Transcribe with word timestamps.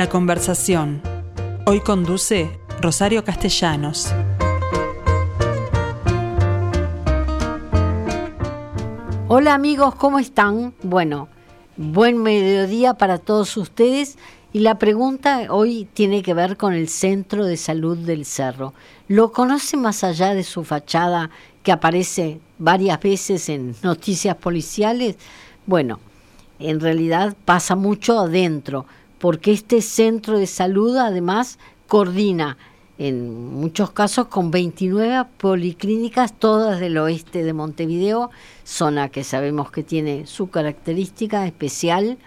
La 0.00 0.08
conversación. 0.08 1.02
Hoy 1.66 1.80
conduce 1.80 2.58
Rosario 2.80 3.22
Castellanos. 3.22 4.10
Hola 9.28 9.52
amigos, 9.52 9.94
¿cómo 9.96 10.18
están? 10.18 10.72
Bueno, 10.82 11.28
buen 11.76 12.16
mediodía 12.16 12.94
para 12.94 13.18
todos 13.18 13.58
ustedes 13.58 14.16
y 14.54 14.60
la 14.60 14.78
pregunta 14.78 15.48
hoy 15.50 15.86
tiene 15.92 16.22
que 16.22 16.32
ver 16.32 16.56
con 16.56 16.72
el 16.72 16.88
Centro 16.88 17.44
de 17.44 17.58
Salud 17.58 17.98
del 17.98 18.24
Cerro. 18.24 18.72
¿Lo 19.06 19.32
conoce 19.32 19.76
más 19.76 20.02
allá 20.02 20.32
de 20.32 20.44
su 20.44 20.64
fachada 20.64 21.28
que 21.62 21.72
aparece 21.72 22.40
varias 22.58 23.02
veces 23.02 23.50
en 23.50 23.76
noticias 23.82 24.36
policiales? 24.36 25.16
Bueno, 25.66 26.00
en 26.58 26.80
realidad 26.80 27.36
pasa 27.44 27.76
mucho 27.76 28.18
adentro, 28.18 28.86
porque 29.20 29.52
este 29.52 29.82
centro 29.82 30.38
de 30.38 30.46
salud 30.46 30.96
además 30.96 31.58
coordina 31.86 32.56
en 32.98 33.54
muchos 33.54 33.92
casos 33.92 34.26
con 34.26 34.50
29 34.50 35.24
policlínicas, 35.38 36.38
todas 36.38 36.80
del 36.80 36.98
oeste 36.98 37.44
de 37.44 37.52
Montevideo, 37.52 38.30
zona 38.64 39.08
que 39.08 39.24
sabemos 39.24 39.70
que 39.70 39.82
tiene 39.82 40.26
su 40.26 40.50
característica 40.50 41.46
especial, 41.46 42.18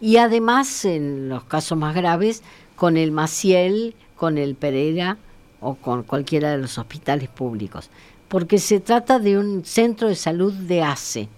y 0.00 0.16
además 0.16 0.84
en 0.84 1.28
los 1.28 1.44
casos 1.44 1.76
más 1.76 1.94
graves 1.94 2.42
con 2.74 2.96
el 2.96 3.12
Maciel, 3.12 3.94
con 4.16 4.38
el 4.38 4.54
Pereira 4.54 5.18
o 5.60 5.74
con 5.74 6.02
cualquiera 6.04 6.50
de 6.50 6.58
los 6.58 6.78
hospitales 6.78 7.28
públicos, 7.28 7.90
porque 8.28 8.58
se 8.58 8.80
trata 8.80 9.18
de 9.18 9.38
un 9.38 9.64
centro 9.64 10.08
de 10.08 10.16
salud 10.16 10.52
de 10.52 10.82
ACE. 10.82 11.28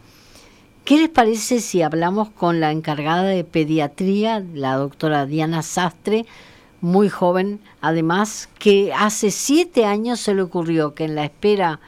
¿Qué 0.85 0.99
les 0.99 1.09
parece 1.09 1.61
si 1.61 1.81
hablamos 1.81 2.31
con 2.31 2.59
la 2.59 2.73
encargada 2.73 3.23
de 3.23 3.45
pediatría, 3.45 4.45
la 4.53 4.75
doctora 4.75 5.27
Diana 5.27 5.63
Sastre, 5.63 6.27
muy 6.81 7.09
joven, 7.09 7.61
además, 7.81 8.49
que 8.59 8.93
hace 8.93 9.31
siete 9.31 9.85
años 9.85 10.19
se 10.19 10.35
le 10.35 10.43
ocurrió 10.43 10.95
que 10.95 11.05
en 11.05 11.15
la 11.15 11.25
espera, 11.25 11.79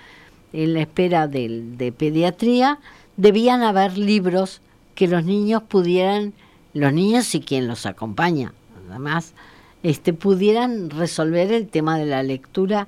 en 0.53 0.75
la 0.75 0.83
espera 0.83 1.27
de, 1.27 1.62
de 1.77 1.91
pediatría, 1.91 2.78
debían 3.17 3.62
haber 3.62 3.98
libros 3.98 4.61
que 4.95 5.09
los 5.09 5.25
niños 5.25 5.65
pudieran, 5.65 6.33
los 6.72 6.92
niños 6.92 7.34
y 7.34 7.41
quien 7.41 7.67
los 7.67 7.87
acompaña, 7.87 8.53
además, 8.89 9.34
este, 9.83 10.12
pudieran 10.12 10.91
resolver 10.91 11.53
el 11.53 11.67
tema 11.67 11.98
de 11.98 12.06
la 12.06 12.22
lectura 12.22 12.87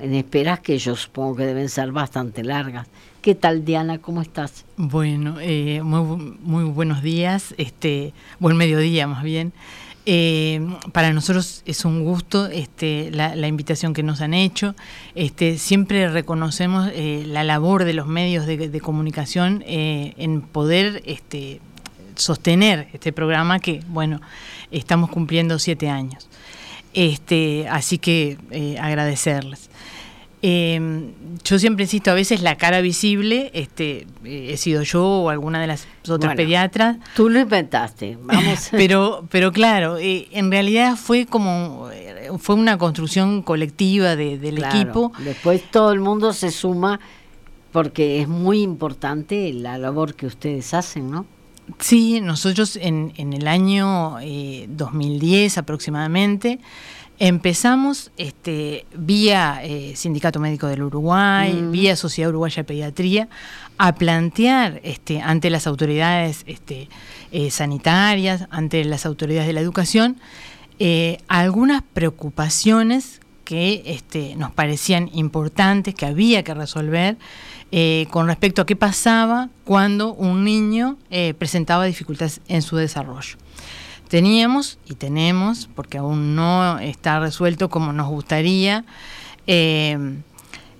en 0.00 0.14
esperas 0.14 0.60
que 0.60 0.78
yo 0.78 0.94
supongo 0.94 1.36
que 1.36 1.46
deben 1.46 1.68
ser 1.68 1.90
bastante 1.90 2.44
largas. 2.44 2.86
¿Qué 3.20 3.34
tal, 3.34 3.66
Diana? 3.66 3.98
¿Cómo 3.98 4.22
estás? 4.22 4.64
Bueno, 4.78 5.36
eh, 5.42 5.82
muy, 5.82 6.64
buenos 6.64 7.02
días, 7.02 7.54
este, 7.58 8.14
buen 8.38 8.56
mediodía 8.56 9.06
más 9.06 9.22
bien. 9.22 9.52
Eh, 10.06 10.66
para 10.92 11.12
nosotros 11.12 11.62
es 11.66 11.84
un 11.84 12.02
gusto 12.02 12.46
este, 12.46 13.10
la, 13.10 13.46
invitación 13.46 13.92
que 13.92 14.02
nos 14.02 14.22
han 14.22 14.32
hecho. 14.32 14.74
Este, 15.14 15.58
siempre 15.58 16.08
reconocemos 16.08 16.88
eh, 16.94 17.24
la 17.26 17.44
labor 17.44 17.84
de 17.84 17.92
los 17.92 18.06
medios 18.06 18.46
de, 18.46 18.80
comunicación 18.80 19.62
en 19.66 20.40
poder 20.40 21.02
este, 21.04 21.60
sostener 22.14 22.88
este 22.94 23.12
programa 23.12 23.58
que, 23.58 23.82
bueno, 23.88 24.22
estamos 24.70 25.10
cumpliendo 25.10 25.58
siete 25.58 25.90
años. 25.90 26.30
Este, 26.94 27.68
así 27.68 27.98
que 27.98 28.38
agradecerles. 28.80 29.68
Eh, 30.42 31.12
yo 31.44 31.58
siempre 31.58 31.84
insisto, 31.84 32.10
a 32.10 32.14
veces 32.14 32.40
la 32.40 32.56
cara 32.56 32.80
visible 32.80 33.50
este, 33.52 34.06
he 34.24 34.56
sido 34.56 34.82
yo 34.82 35.04
o 35.04 35.30
alguna 35.30 35.60
de 35.60 35.66
las 35.66 35.86
otras 36.08 36.34
pediatras. 36.34 36.96
Tú 37.14 37.28
lo 37.28 37.40
inventaste, 37.40 38.16
vamos. 38.22 38.68
pero, 38.70 39.26
pero 39.30 39.52
claro, 39.52 39.98
eh, 39.98 40.28
en 40.32 40.50
realidad 40.50 40.96
fue 40.96 41.26
como, 41.26 41.90
eh, 41.92 42.30
fue 42.38 42.54
una 42.54 42.78
construcción 42.78 43.42
colectiva 43.42 44.16
del 44.16 44.64
equipo. 44.64 45.12
Después 45.18 45.62
todo 45.70 45.92
el 45.92 46.00
mundo 46.00 46.32
se 46.32 46.50
suma 46.50 47.00
porque 47.70 48.20
es 48.20 48.28
muy 48.28 48.62
importante 48.62 49.52
la 49.52 49.78
labor 49.78 50.14
que 50.14 50.26
ustedes 50.26 50.72
hacen, 50.74 51.10
¿no? 51.10 51.26
Sí, 51.78 52.20
nosotros 52.20 52.76
en, 52.76 53.12
en 53.16 53.32
el 53.32 53.46
año 53.46 54.16
2010 54.68 55.56
eh, 55.56 55.60
aproximadamente, 55.60 56.58
Empezamos 57.22 58.12
este, 58.16 58.86
vía 58.96 59.60
eh, 59.62 59.92
Sindicato 59.94 60.40
Médico 60.40 60.68
del 60.68 60.82
Uruguay, 60.82 61.52
mm. 61.52 61.70
vía 61.70 61.94
Sociedad 61.94 62.30
Uruguaya 62.30 62.62
de 62.62 62.64
Pediatría, 62.64 63.28
a 63.76 63.94
plantear 63.94 64.80
este, 64.84 65.20
ante 65.20 65.50
las 65.50 65.66
autoridades 65.66 66.44
este, 66.46 66.88
eh, 67.30 67.50
sanitarias, 67.50 68.46
ante 68.48 68.82
las 68.86 69.04
autoridades 69.04 69.46
de 69.46 69.52
la 69.52 69.60
educación, 69.60 70.16
eh, 70.78 71.18
algunas 71.28 71.82
preocupaciones 71.82 73.20
que 73.44 73.82
este, 73.84 74.34
nos 74.36 74.52
parecían 74.52 75.10
importantes, 75.12 75.94
que 75.94 76.06
había 76.06 76.42
que 76.42 76.54
resolver 76.54 77.18
con 78.10 78.26
respecto 78.26 78.62
a 78.62 78.66
qué 78.66 78.74
pasaba 78.74 79.48
cuando 79.64 80.12
un 80.14 80.42
niño 80.42 80.98
presentaba 81.38 81.84
dificultades 81.84 82.40
en 82.48 82.62
su 82.62 82.76
desarrollo. 82.76 83.36
Teníamos 84.10 84.80
y 84.86 84.96
tenemos, 84.96 85.70
porque 85.76 85.98
aún 85.98 86.34
no 86.34 86.80
está 86.80 87.20
resuelto 87.20 87.70
como 87.70 87.92
nos 87.92 88.08
gustaría, 88.08 88.84
eh, 89.46 89.96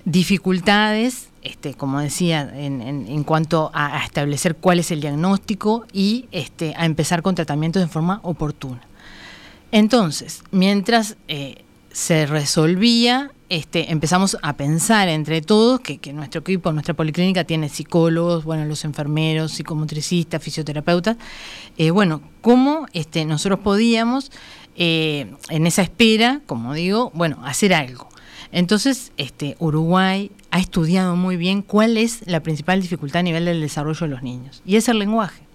dificultades, 0.05 1.29
este, 1.43 1.75
como 1.75 2.01
decía, 2.01 2.51
en, 2.53 3.23
cuanto 3.23 3.71
a, 3.73 4.05
establecer 4.05 4.57
cuál 4.57 4.81
es 4.81 4.91
el 4.91 5.01
diagnóstico 5.01 5.87
y 5.93 6.27
este, 6.33 6.75
a 6.77 6.85
empezar 6.85 7.23
con 7.23 7.37
tratamientos 7.37 7.81
de 7.81 7.87
forma 7.87 8.19
oportuna. 8.25 8.81
Entonces, 9.71 10.43
mientras 10.51 11.17
eh, 11.29 11.63
se 11.93 12.27
resolvía 12.27 13.33
este, 13.51 13.91
empezamos 13.91 14.39
a 14.43 14.57
pensar 14.57 15.09
entre 15.09 15.43
todos 15.43 15.81
que, 15.81 16.13
nuestro 16.13 16.43
equipo, 16.43 16.71
nuestra 16.71 16.95
policlínica 16.95 17.43
tiene 17.43 17.69
psicólogos, 17.69 18.45
bueno, 18.45 18.65
los 18.65 18.85
enfermeros, 18.85 19.51
psicomotricistas, 19.51 20.41
fisioterapeutas, 20.41 21.17
eh, 21.77 21.91
bueno, 21.91 22.23
cómo 22.43 22.87
este, 22.93 23.25
nosotros 23.25 23.59
podíamos 23.59 24.31
eh, 24.77 25.35
en 25.49 25.67
esa 25.67 25.83
espera, 25.83 26.43
como 26.47 26.75
digo, 26.75 27.11
bueno, 27.13 27.45
hacer 27.45 27.75
algo. 27.75 28.09
Entonces, 28.53 29.11
este, 29.17 29.57
Uruguay 29.59 30.31
ha 30.53 30.61
estudiado 30.61 31.17
muy 31.17 31.37
bien 31.37 31.63
cuál 31.63 31.97
es 31.97 32.25
la 32.27 32.45
principal 32.45 32.81
dificultad 32.81 33.19
a 33.19 33.25
nivel 33.25 33.47
del 33.47 33.61
desarrollo 33.61 34.07
de 34.07 34.15
los 34.15 34.23
niños, 34.23 34.63
y 34.65 34.77
es 34.77 34.89
el 34.89 35.01
lenguaje 35.01 35.50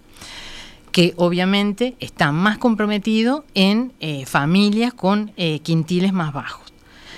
que 0.96 1.14
obviamente 1.18 1.98
está 2.00 2.32
más 2.32 2.58
comprometido 2.58 3.44
en 3.54 3.92
eh, 4.00 4.26
familias 4.26 4.94
con 4.94 5.34
quintiles 5.62 6.14
más 6.14 6.32
bajos. 6.32 6.72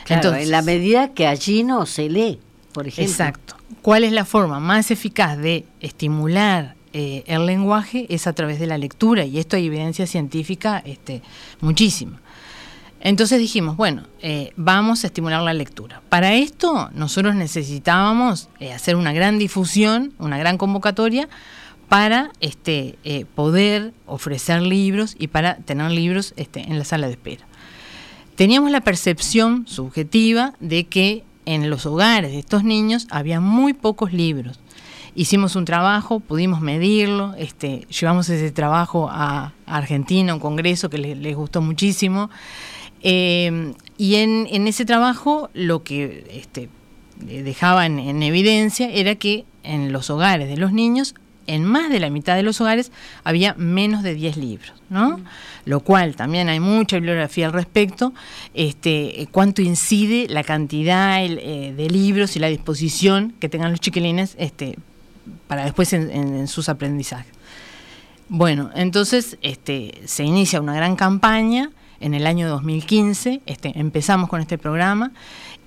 Entonces, 0.07 0.45
en 0.45 0.51
la 0.51 0.63
medida 0.63 1.13
que 1.13 1.27
allí 1.27 1.63
no 1.63 1.85
se 1.85 2.09
lee, 2.09 2.39
por 2.73 2.87
ejemplo. 2.87 3.11
Exacto. 3.11 3.55
¿Cuál 3.81 4.03
es 4.03 4.11
la 4.11 4.25
forma 4.25 4.59
más 4.59 4.91
eficaz 4.91 5.37
de 5.37 5.65
estimular 5.79 6.75
eh, 6.93 7.23
el 7.27 7.45
lenguaje? 7.45 8.05
Es 8.09 8.27
a 8.27 8.33
través 8.33 8.59
de 8.59 8.67
la 8.67 8.77
lectura, 8.77 9.25
y 9.25 9.39
esto 9.39 9.55
hay 9.55 9.67
evidencia 9.67 10.07
científica 10.07 10.81
este, 10.85 11.21
muchísima. 11.61 12.19
Entonces 12.99 13.39
dijimos, 13.39 13.77
bueno, 13.77 14.03
eh, 14.21 14.53
vamos 14.55 15.03
a 15.03 15.07
estimular 15.07 15.41
la 15.43 15.53
lectura. 15.53 16.01
Para 16.09 16.33
esto 16.33 16.89
nosotros 16.93 17.35
necesitábamos 17.35 18.49
eh, 18.59 18.73
hacer 18.73 18.95
una 18.95 19.13
gran 19.13 19.37
difusión, 19.37 20.13
una 20.17 20.37
gran 20.39 20.57
convocatoria 20.57 21.29
para 21.89 22.31
este, 22.41 22.97
poder 23.35 23.93
ofrecer 24.05 24.61
libros 24.61 25.15
y 25.17 25.27
para 25.27 25.57
tener 25.57 25.91
libros 25.91 26.33
este, 26.35 26.61
en 26.61 26.77
la 26.77 26.85
sala 26.85 27.07
de 27.07 27.13
espera 27.13 27.45
teníamos 28.37 28.69
la 28.69 28.81
percepción 28.81 29.67
subjetiva 29.67 30.53
de 30.59 30.85
que 30.85 31.23
en 31.45 31.69
los 31.71 31.85
hogares 31.87 32.31
de 32.31 32.39
estos 32.39 32.63
niños 32.63 33.07
había 33.09 33.41
muy 33.41 33.73
pocos 33.73 34.13
libros. 34.13 34.59
Hicimos 35.15 35.55
un 35.55 35.65
trabajo, 35.65 36.19
pudimos 36.19 36.61
medirlo, 36.61 37.33
este, 37.39 37.87
llevamos 37.87 38.29
ese 38.29 38.51
trabajo 38.51 39.09
a, 39.11 39.53
Argentina, 39.65 40.35
un 40.35 40.39
congreso 40.39 40.89
que 40.89 40.99
les, 40.99 41.35
gustó 41.35 41.61
muchísimo. 41.61 42.29
Eh, 43.01 43.73
y 43.97 44.15
en, 44.15 44.67
ese 44.67 44.85
trabajo 44.85 45.49
lo 45.55 45.83
que 45.83 46.27
este, 46.29 46.69
dejaba 47.19 47.87
en, 47.87 48.21
evidencia 48.21 48.91
era 48.91 49.15
que 49.15 49.45
en 49.63 49.91
los 49.91 50.11
hogares 50.11 50.47
de 50.47 50.57
los 50.57 50.73
niños 50.73 51.15
en 51.47 51.63
más 51.63 51.89
de 51.89 51.99
la 51.99 52.09
mitad 52.09 52.35
de 52.35 52.43
los 52.43 52.61
hogares 52.61 52.91
había 53.23 53.53
menos 53.55 54.03
de 54.03 54.13
10 54.13 54.37
libros, 54.37 54.73
¿no? 54.89 55.19
Lo 55.65 55.79
cual 55.79 56.15
también 56.15 56.49
hay 56.49 56.59
mucha 56.59 56.97
bibliografía 56.97 57.47
al 57.47 57.53
respecto, 57.53 58.13
este, 58.53 59.21
eh, 59.21 59.27
cuánto 59.31 59.61
incide 59.61 60.27
la 60.29 60.43
cantidad 60.43 61.23
eh, 61.23 61.73
de 61.75 61.89
libros 61.89 62.35
y 62.35 62.39
la 62.39 62.47
disposición 62.47 63.33
que 63.39 63.49
tengan 63.49 63.71
los 63.71 63.79
chiquilines 63.79 64.35
este, 64.37 64.77
para 65.47 65.63
después 65.63 65.93
en, 65.93 66.47
sus 66.47 66.69
aprendizajes. 66.69 67.31
Bueno, 68.29 68.69
entonces 68.75 69.37
este, 69.41 70.01
se 70.05 70.23
inicia 70.23 70.61
una 70.61 70.75
gran 70.75 70.95
campaña 70.95 71.71
en 71.99 72.13
el 72.13 72.27
año 72.27 72.47
2015, 72.49 73.41
este, 73.45 73.79
empezamos 73.79 74.29
con 74.29 74.41
este 74.41 74.57
programa 74.57 75.11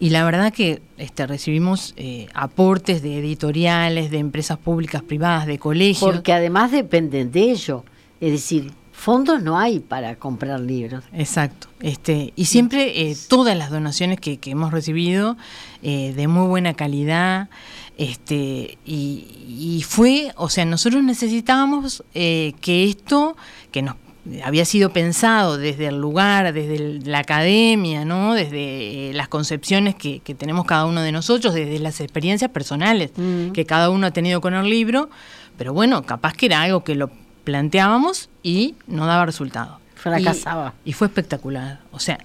y 0.00 0.10
la 0.10 0.24
verdad 0.24 0.52
que 0.52 0.82
este, 0.96 1.26
recibimos 1.26 1.94
eh, 1.96 2.26
aportes 2.34 3.02
de 3.02 3.18
editoriales, 3.18 4.10
de 4.10 4.18
empresas 4.18 4.58
públicas, 4.58 5.02
privadas, 5.02 5.46
de 5.46 5.58
colegios. 5.58 6.10
Porque 6.10 6.32
además 6.32 6.72
dependen 6.72 7.30
de 7.30 7.50
ello. 7.50 7.84
Es 8.20 8.32
decir, 8.32 8.72
fondos 9.00 9.42
no 9.42 9.58
hay 9.58 9.80
para 9.80 10.16
comprar 10.16 10.60
libros. 10.60 11.04
Exacto. 11.12 11.68
Este, 11.80 12.32
y 12.36 12.44
siempre 12.44 13.10
eh, 13.10 13.16
todas 13.28 13.56
las 13.56 13.70
donaciones 13.70 14.20
que, 14.20 14.38
hemos 14.44 14.72
recibido 14.72 15.36
eh, 15.82 16.12
de 16.14 16.28
muy 16.28 16.46
buena 16.46 16.74
calidad, 16.74 17.48
este, 17.96 18.78
y, 18.84 19.84
fue, 19.86 20.32
o 20.36 20.48
sea, 20.48 20.64
nosotros 20.64 21.02
necesitábamos 21.02 22.04
eh, 22.14 22.54
que 22.60 22.88
esto, 22.88 23.36
que 23.72 23.82
nos 23.82 23.96
había 24.44 24.64
sido 24.64 24.90
pensado 24.90 25.58
desde 25.58 25.88
el 25.88 26.00
lugar, 26.00 26.52
desde 26.52 27.00
la 27.04 27.20
academia, 27.20 28.04
¿no? 28.04 28.34
desde 28.34 29.12
las 29.14 29.28
concepciones 29.28 29.94
que, 29.94 30.20
tenemos 30.38 30.64
cada 30.66 30.86
uno 30.86 31.02
de 31.02 31.12
nosotros, 31.12 31.54
desde 31.54 31.78
las 31.78 32.00
experiencias 32.00 32.50
personales 32.50 33.10
mm. 33.16 33.50
que 33.50 33.66
cada 33.66 33.90
uno 33.90 34.06
ha 34.06 34.10
tenido 34.10 34.40
con 34.40 34.54
el 34.54 34.68
libro, 34.68 35.10
pero 35.58 35.72
bueno, 35.72 36.02
capaz 36.02 36.34
que 36.34 36.46
era 36.46 36.62
algo 36.62 36.84
que 36.84 36.94
lo 36.94 37.10
planteábamos 37.44 38.30
y 38.42 38.74
no 38.86 39.06
daba 39.06 39.26
resultado. 39.26 39.80
Fracasaba. 39.94 40.74
Y, 40.84 40.92
fue 40.92 41.08
espectacular. 41.08 41.80
O 41.90 41.98
sea, 41.98 42.18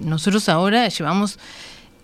nosotros 0.00 0.48
ahora 0.48 0.88
llevamos 0.88 1.38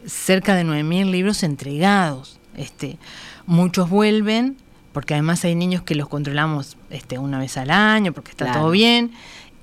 cerca 0.06 0.54
de 0.54 0.64
9.000 0.64 1.10
libros 1.10 1.42
entregados. 1.42 2.38
Este, 2.56 2.98
muchos 3.46 3.90
vuelven, 3.90 4.56
porque 4.96 5.12
además 5.12 5.44
hay 5.44 5.54
niños 5.54 5.82
que 5.82 5.94
los 5.94 6.08
controlamos 6.08 6.78
este, 6.88 7.18
una 7.18 7.38
vez 7.38 7.58
al 7.58 7.70
año, 7.70 8.14
porque 8.14 8.30
está 8.30 8.50
todo 8.50 8.70
bien, 8.70 9.12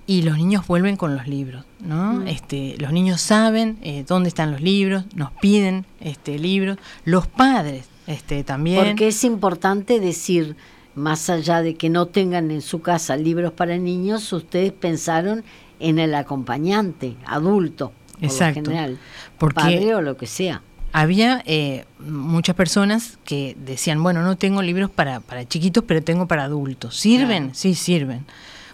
y 0.06 0.22
los 0.22 0.38
niños 0.38 0.68
vuelven 0.68 0.96
con 0.96 1.16
los 1.16 1.28
libros. 1.28 1.66
¿no? 1.80 2.14
Mm. 2.14 2.28
Este, 2.28 2.76
los 2.78 2.92
niños 2.92 3.20
saben 3.20 3.80
eh, 3.82 4.06
dónde 4.08 4.30
están 4.30 4.52
los 4.52 4.62
libros, 4.62 5.06
nos 5.16 5.32
piden 5.32 5.88
este, 6.02 6.38
libros, 6.38 6.78
los 7.04 7.26
padres 7.26 7.88
este, 8.06 8.44
también. 8.44 8.86
Porque 8.86 9.08
es 9.08 9.24
importante 9.24 10.00
decir 10.00 10.56
más 10.94 11.32
allá 11.32 11.64
de 11.64 11.78
que 11.78 11.90
no 11.90 12.06
tengan 12.06 12.52
en 12.52 12.62
su 12.62 12.84
casa 12.84 13.18
libros 13.18 13.54
para 13.54 13.76
niños, 13.80 14.32
ustedes 14.34 14.72
pensaron 14.72 15.44
en 15.80 15.98
el 15.98 16.14
acompañante, 16.14 17.16
adulto, 17.26 17.92
Exacto. 18.22 18.62
Por 18.62 18.72
general, 18.72 19.00
Porque 19.40 19.56
padre 19.56 19.96
o 19.96 20.02
lo 20.04 20.16
que 20.16 20.28
sea. 20.28 20.62
Había 20.94 21.42
eh, 21.46 21.86
muchas 22.00 22.56
personas 22.56 23.18
que 23.26 23.58
decían, 23.60 24.02
bueno, 24.02 24.24
no 24.24 24.38
tengo 24.38 24.62
libros 24.62 24.90
para, 24.90 25.20
para 25.20 25.48
chiquitos, 25.48 25.84
pero 25.86 26.02
tengo 26.02 26.28
para 26.28 26.44
adultos. 26.46 26.96
¿Sirven? 26.98 27.54
Sí, 27.54 27.76
sirven. 27.76 28.26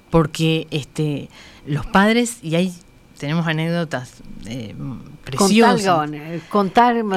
Porque 0.09 0.67
este, 0.69 1.29
los 1.65 1.85
padres, 1.85 2.39
y 2.41 2.55
hay 2.55 2.73
tenemos 3.19 3.45
anécdotas 3.45 4.13
eh, 4.47 4.73
preciosas. 5.23 5.85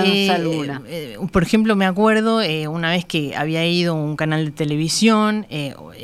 Eh, 0.04 0.30
alguna. 0.30 0.82
Eh, 0.86 1.16
por 1.30 1.42
ejemplo, 1.42 1.76
me 1.76 1.86
acuerdo 1.86 2.42
eh, 2.42 2.68
una 2.68 2.90
vez 2.90 3.04
que 3.04 3.34
había 3.36 3.64
ido 3.64 3.94
a 3.94 3.96
un 3.96 4.16
canal 4.16 4.44
de 4.44 4.50
televisión, 4.50 5.46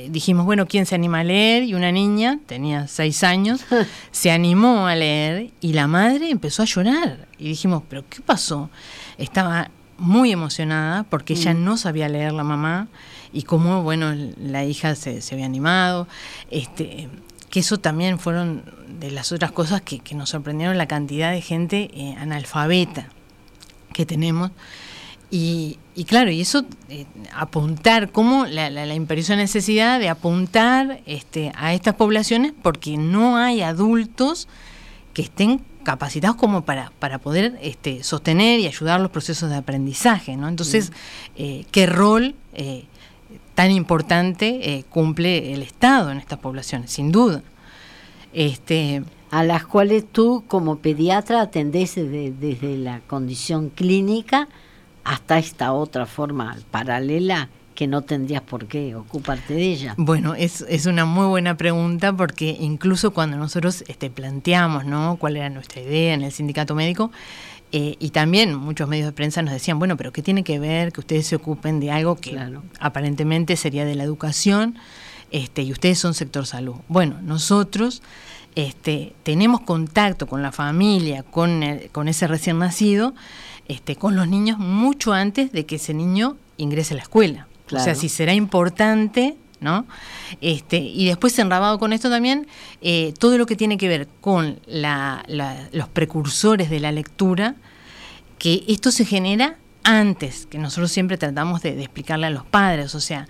dijimos, 0.08 0.46
bueno, 0.46 0.66
¿quién 0.66 0.86
se 0.86 0.94
anima 0.94 1.20
a 1.20 1.24
leer? 1.24 1.64
Y 1.64 1.74
una 1.74 1.92
niña, 1.92 2.38
tenía 2.46 2.86
seis 2.86 3.24
años, 3.24 3.60
se 4.12 4.30
animó 4.30 4.86
a 4.86 4.94
leer 4.94 5.50
y 5.60 5.72
la 5.74 5.86
madre 5.86 6.30
empezó 6.30 6.62
a 6.62 6.66
llorar. 6.66 7.27
Y 7.38 7.48
dijimos, 7.48 7.82
¿pero 7.88 8.04
qué 8.08 8.20
pasó? 8.20 8.70
Estaba 9.16 9.70
muy 9.96 10.30
emocionada 10.32 11.04
porque 11.04 11.34
ella 11.34 11.54
mm. 11.54 11.64
no 11.64 11.76
sabía 11.76 12.08
leer 12.08 12.32
la 12.32 12.44
mamá 12.44 12.88
y 13.32 13.42
cómo, 13.42 13.82
bueno, 13.82 14.12
la 14.38 14.64
hija 14.64 14.94
se, 14.94 15.20
se 15.20 15.34
había 15.34 15.46
animado. 15.46 16.08
Este, 16.50 17.08
que 17.50 17.60
eso 17.60 17.78
también 17.78 18.18
fueron 18.18 18.62
de 19.00 19.10
las 19.10 19.32
otras 19.32 19.52
cosas 19.52 19.80
que, 19.82 20.00
nos 20.14 20.30
sorprendieron 20.30 20.76
la 20.76 20.86
cantidad 20.86 21.32
de 21.32 21.40
gente 21.40 21.90
eh, 21.94 22.14
analfabeta 22.18 23.08
que 23.92 24.06
tenemos. 24.06 24.50
Y, 25.30 25.78
claro, 26.06 26.30
y 26.30 26.40
eso, 26.40 26.64
eh, 26.88 27.04
apuntar, 27.34 28.12
como 28.12 28.46
la, 28.46 28.70
la, 28.70 28.94
imperiosa 28.94 29.36
necesidad 29.36 30.00
de 30.00 30.08
apuntar 30.08 31.02
este, 31.04 31.52
a 31.54 31.74
estas 31.74 31.96
poblaciones 31.96 32.54
porque 32.62 32.96
no 32.96 33.36
hay 33.36 33.60
adultos 33.60 34.48
que 35.12 35.22
estén 35.22 35.60
capacitados 35.88 36.36
como 36.36 36.66
para, 36.66 36.92
para 36.98 37.18
poder 37.18 37.58
este, 37.62 38.02
sostener 38.02 38.60
y 38.60 38.66
ayudar 38.66 39.00
los 39.00 39.10
procesos 39.10 39.48
de 39.48 39.56
aprendizaje. 39.56 40.36
¿no? 40.36 40.46
Entonces, 40.46 40.92
eh, 41.34 41.64
¿qué 41.70 41.86
rol 41.86 42.34
tan 43.54 43.70
importante 43.70 44.84
cumple 44.90 45.54
el 45.54 45.62
Estado 45.62 46.10
en 46.10 46.18
estas 46.18 46.40
poblaciones? 46.40 46.90
Sin 46.90 47.10
duda. 47.10 47.42
Este, 48.34 49.02
a 49.30 49.44
las 49.44 49.66
cuales 49.66 50.04
tú 50.10 50.44
como 50.46 50.76
pediatra 50.76 51.40
atendés 51.40 51.94
desde, 51.94 52.76
la 52.76 53.00
condición 53.00 53.70
clínica 53.70 54.48
hasta 55.04 55.38
esta 55.38 55.72
otra 55.72 56.04
forma 56.04 56.54
paralela 56.70 57.48
que 57.78 57.86
no 57.86 58.02
tendrías 58.02 58.42
por 58.42 58.66
qué 58.66 58.96
ocuparte 58.96 59.54
de 59.54 59.62
ella? 59.62 59.94
Bueno, 59.96 60.34
es, 60.34 60.62
es 60.68 60.86
una 60.86 61.04
muy 61.04 61.26
buena 61.26 61.56
pregunta 61.56 62.12
porque 62.12 62.56
incluso 62.58 63.12
cuando 63.12 63.36
nosotros 63.36 63.84
este, 63.86 64.10
planteamos 64.10 64.84
¿no? 64.84 65.16
cuál 65.16 65.36
era 65.36 65.48
nuestra 65.48 65.80
idea 65.80 66.12
en 66.12 66.22
el 66.22 66.32
sindicato 66.32 66.74
médico, 66.74 67.12
eh, 67.70 67.94
y 68.00 68.10
también 68.10 68.52
muchos 68.52 68.88
medios 68.88 69.06
de 69.06 69.12
prensa 69.12 69.42
nos 69.42 69.52
decían, 69.52 69.78
bueno, 69.78 69.96
pero 69.96 70.10
¿qué 70.10 70.22
tiene 70.22 70.42
que 70.42 70.58
ver 70.58 70.90
que 70.90 70.98
ustedes 70.98 71.28
se 71.28 71.36
ocupen 71.36 71.78
de 71.78 71.92
algo 71.92 72.16
que 72.16 72.36
aparentemente 72.80 73.54
sería 73.54 73.84
de 73.84 73.94
la 73.94 74.02
educación? 74.02 74.74
Este, 75.30 75.62
y 75.62 75.70
ustedes 75.70 76.00
son 76.00 76.14
sector 76.14 76.46
salud. 76.46 76.74
Bueno, 76.88 77.20
nosotros 77.22 78.02
este, 78.56 79.14
tenemos 79.22 79.60
contacto 79.60 80.26
con 80.26 80.42
la 80.42 80.50
familia, 80.50 81.22
con, 81.22 81.62
con 81.92 82.08
ese 82.08 82.26
recién 82.26 82.58
nacido, 82.58 83.14
este, 83.68 83.94
con 83.94 84.16
los 84.16 84.26
niños 84.26 84.58
mucho 84.58 85.12
antes 85.12 85.52
de 85.52 85.64
que 85.64 85.76
ese 85.76 85.94
niño 85.94 86.36
ingrese 86.56 86.94
a 86.94 86.96
la 86.96 87.04
escuela. 87.04 87.47
O 87.72 87.78
sea, 87.78 87.94
si 87.94 88.08
será 88.08 88.34
importante, 88.34 89.36
¿no? 89.60 89.86
Este, 90.40 90.78
y 90.78 91.06
después 91.06 91.38
enrabado 91.38 91.78
con 91.78 91.92
esto 91.92 92.10
también, 92.10 92.46
eh, 92.80 93.14
todo 93.18 93.38
lo 93.38 93.46
que 93.46 93.56
tiene 93.56 93.76
que 93.76 93.88
ver 93.88 94.08
con 94.20 94.60
los 94.66 95.88
precursores 95.92 96.70
de 96.70 96.80
la 96.80 96.92
lectura, 96.92 97.56
que 98.38 98.64
esto 98.68 98.90
se 98.90 99.04
genera 99.04 99.56
antes, 99.82 100.46
que 100.46 100.58
nosotros 100.58 100.92
siempre 100.92 101.18
tratamos 101.18 101.62
de 101.62 101.80
explicarle 101.80 102.26
a 102.26 102.30
los 102.30 102.44
padres, 102.44 102.94
o 102.94 103.00
sea, 103.00 103.26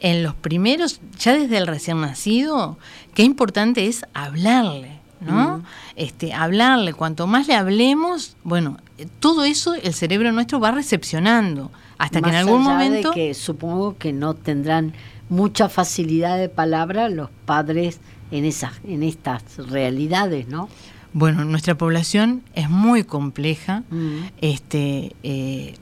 en 0.00 0.22
los 0.22 0.34
primeros, 0.34 1.00
ya 1.18 1.32
desde 1.32 1.56
el 1.56 1.66
recién 1.66 2.00
nacido, 2.00 2.78
qué 3.14 3.22
importante 3.22 3.86
es 3.86 4.04
hablarle, 4.14 5.00
¿no? 5.20 5.58
Mm. 5.58 5.62
Este, 5.96 6.32
hablarle, 6.34 6.92
cuanto 6.92 7.26
más 7.26 7.48
le 7.48 7.54
hablemos, 7.54 8.36
bueno, 8.44 8.78
todo 9.20 9.44
eso 9.44 9.74
el 9.74 9.94
cerebro 9.94 10.32
nuestro 10.32 10.60
va 10.60 10.70
recepcionando, 10.70 11.70
hasta 11.98 12.20
que 12.20 12.30
en 12.30 12.36
algún 12.36 12.62
momento... 12.62 13.12
que 13.12 13.34
supongo 13.34 13.96
que 13.96 14.12
no 14.12 14.34
tendrán 14.34 14.92
mucha 15.28 15.68
facilidad 15.68 16.38
de 16.38 16.48
palabra 16.48 17.08
los 17.08 17.30
padres 17.44 18.00
en, 18.30 18.44
esas, 18.44 18.72
en 18.84 19.02
estas 19.02 19.56
realidades, 19.68 20.48
¿no? 20.48 20.68
Bueno, 21.12 21.44
nuestra 21.44 21.76
población 21.78 22.42
es 22.54 22.68
muy 22.68 23.04
compleja, 23.04 23.84
mm. 23.90 24.18
este, 24.40 25.16
eh, 25.22 25.74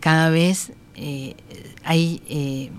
cada 0.00 0.30
vez 0.30 0.72
eh, 0.94 1.34
hay 1.84 2.22
eh, 2.28 2.70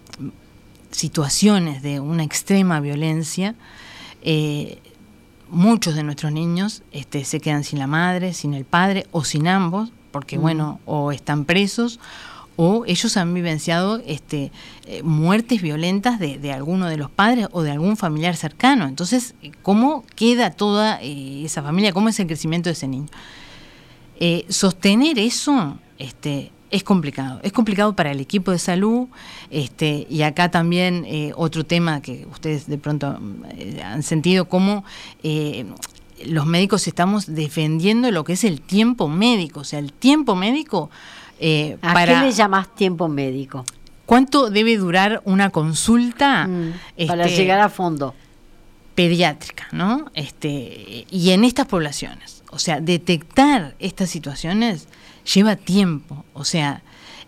situaciones 0.89 1.83
de 1.83 1.99
una 1.99 2.23
extrema 2.23 2.79
violencia, 2.79 3.55
muchos 5.49 5.95
de 5.95 6.03
nuestros 6.03 6.31
niños 6.31 6.83
este, 6.91 7.25
se 7.25 7.39
quedan 7.39 7.63
sin 7.63 7.79
la 7.79 7.87
madre, 7.87 8.33
sin 8.33 8.53
el 8.53 8.65
padre 8.65 9.05
o 9.11 9.23
sin 9.23 9.47
ambos, 9.47 9.91
porque 10.11 10.37
mm. 10.37 10.41
bueno, 10.41 10.79
o 10.85 11.11
están 11.11 11.45
presos 11.45 11.99
o 12.63 12.83
ellos 12.85 13.17
han 13.17 13.33
vivenciado 13.33 14.01
este, 14.05 14.51
eh, 14.85 15.01
muertes 15.01 15.63
violentas 15.63 16.19
de, 16.19 16.51
alguno 16.53 16.87
de 16.87 16.97
los 16.97 17.09
padres 17.09 17.47
o 17.53 17.63
de 17.63 17.71
algún 17.71 17.97
familiar 17.97 18.35
cercano. 18.35 18.85
Entonces, 18.85 19.33
¿cómo 19.63 20.03
queda 20.15 20.51
toda 20.51 21.01
eh, 21.01 21.43
esa 21.43 21.63
familia? 21.63 21.91
¿Cómo 21.91 22.09
es 22.09 22.19
el 22.19 22.27
crecimiento 22.27 22.69
de 22.69 22.73
ese 22.73 22.87
niño? 22.87 23.07
sostener 24.49 25.17
eso 25.17 25.79
este, 25.97 26.51
es 26.71 26.83
complicado. 26.83 27.39
Es 27.43 27.51
complicado 27.51 27.95
para 27.95 28.11
el 28.11 28.19
equipo 28.19 28.51
de 28.51 28.57
salud 28.57 29.07
este, 29.49 30.07
y 30.09 30.21
acá 30.23 30.49
también 30.49 31.05
eh, 31.05 31.33
otro 31.35 31.65
tema 31.65 32.01
que 32.01 32.25
ustedes 32.31 32.65
de 32.67 32.77
pronto 32.77 33.19
eh, 33.57 33.81
han 33.83 34.01
sentido, 34.03 34.45
cómo 34.45 34.85
eh, 35.21 35.65
los 36.25 36.45
médicos 36.45 36.87
estamos 36.87 37.25
defendiendo 37.25 38.09
lo 38.11 38.23
que 38.23 38.33
es 38.33 38.43
el 38.43 38.61
tiempo 38.61 39.09
médico. 39.09 39.59
O 39.61 39.63
sea, 39.63 39.79
el 39.79 39.93
tiempo 39.93 40.35
médico... 40.35 40.89
¿A 41.81 41.93
para, 41.93 42.19
qué 42.19 42.25
le 42.27 42.31
llamas 42.31 42.73
tiempo 42.75 43.07
médico? 43.07 43.65
¿Cuánto 44.05 44.49
debe 44.49 44.77
durar 44.77 45.21
una 45.25 45.49
consulta? 45.49 46.47
Mm, 46.47 46.73
para 47.07 47.25
este, 47.25 47.37
llegar 47.37 47.59
a 47.59 47.69
fondo. 47.69 48.13
Pediátrica, 48.95 49.67
¿no? 49.71 50.11
Este, 50.13 51.05
y 51.09 51.31
en 51.31 51.43
estas 51.43 51.65
poblaciones. 51.67 52.43
O 52.51 52.59
sea, 52.59 52.81
detectar 52.81 53.73
estas 53.79 54.09
situaciones 54.09 54.87
lleva 55.33 55.55
tiempo. 55.55 56.25
O 56.33 56.43
sea, 56.43 56.83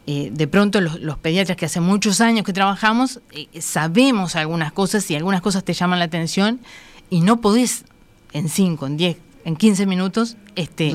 eh, 0.05 0.29
de 0.33 0.47
pronto 0.47 0.81
los, 0.81 1.17
pediatras 1.19 1.57
que 1.57 1.65
hace 1.65 1.79
muchos 1.79 2.19
años 2.19 2.43
que 2.43 2.51
trabajamos, 2.51 3.21
eh, 3.31 3.47
sabemos 3.61 4.35
algunas 4.35 4.73
cosas 4.73 5.09
y 5.09 5.15
algunas 5.15 5.41
cosas 5.41 5.63
te 5.63 5.73
llaman 5.73 5.99
la 5.99 6.05
atención 6.05 6.59
y 7.09 7.21
no 7.21 7.39
podés 7.39 7.85
en 8.33 8.49
5, 8.49 8.87
en 8.87 8.97
10, 8.97 9.17
en 9.45 9.55
15 9.55 9.85
minutos 9.85 10.37
este, 10.55 10.91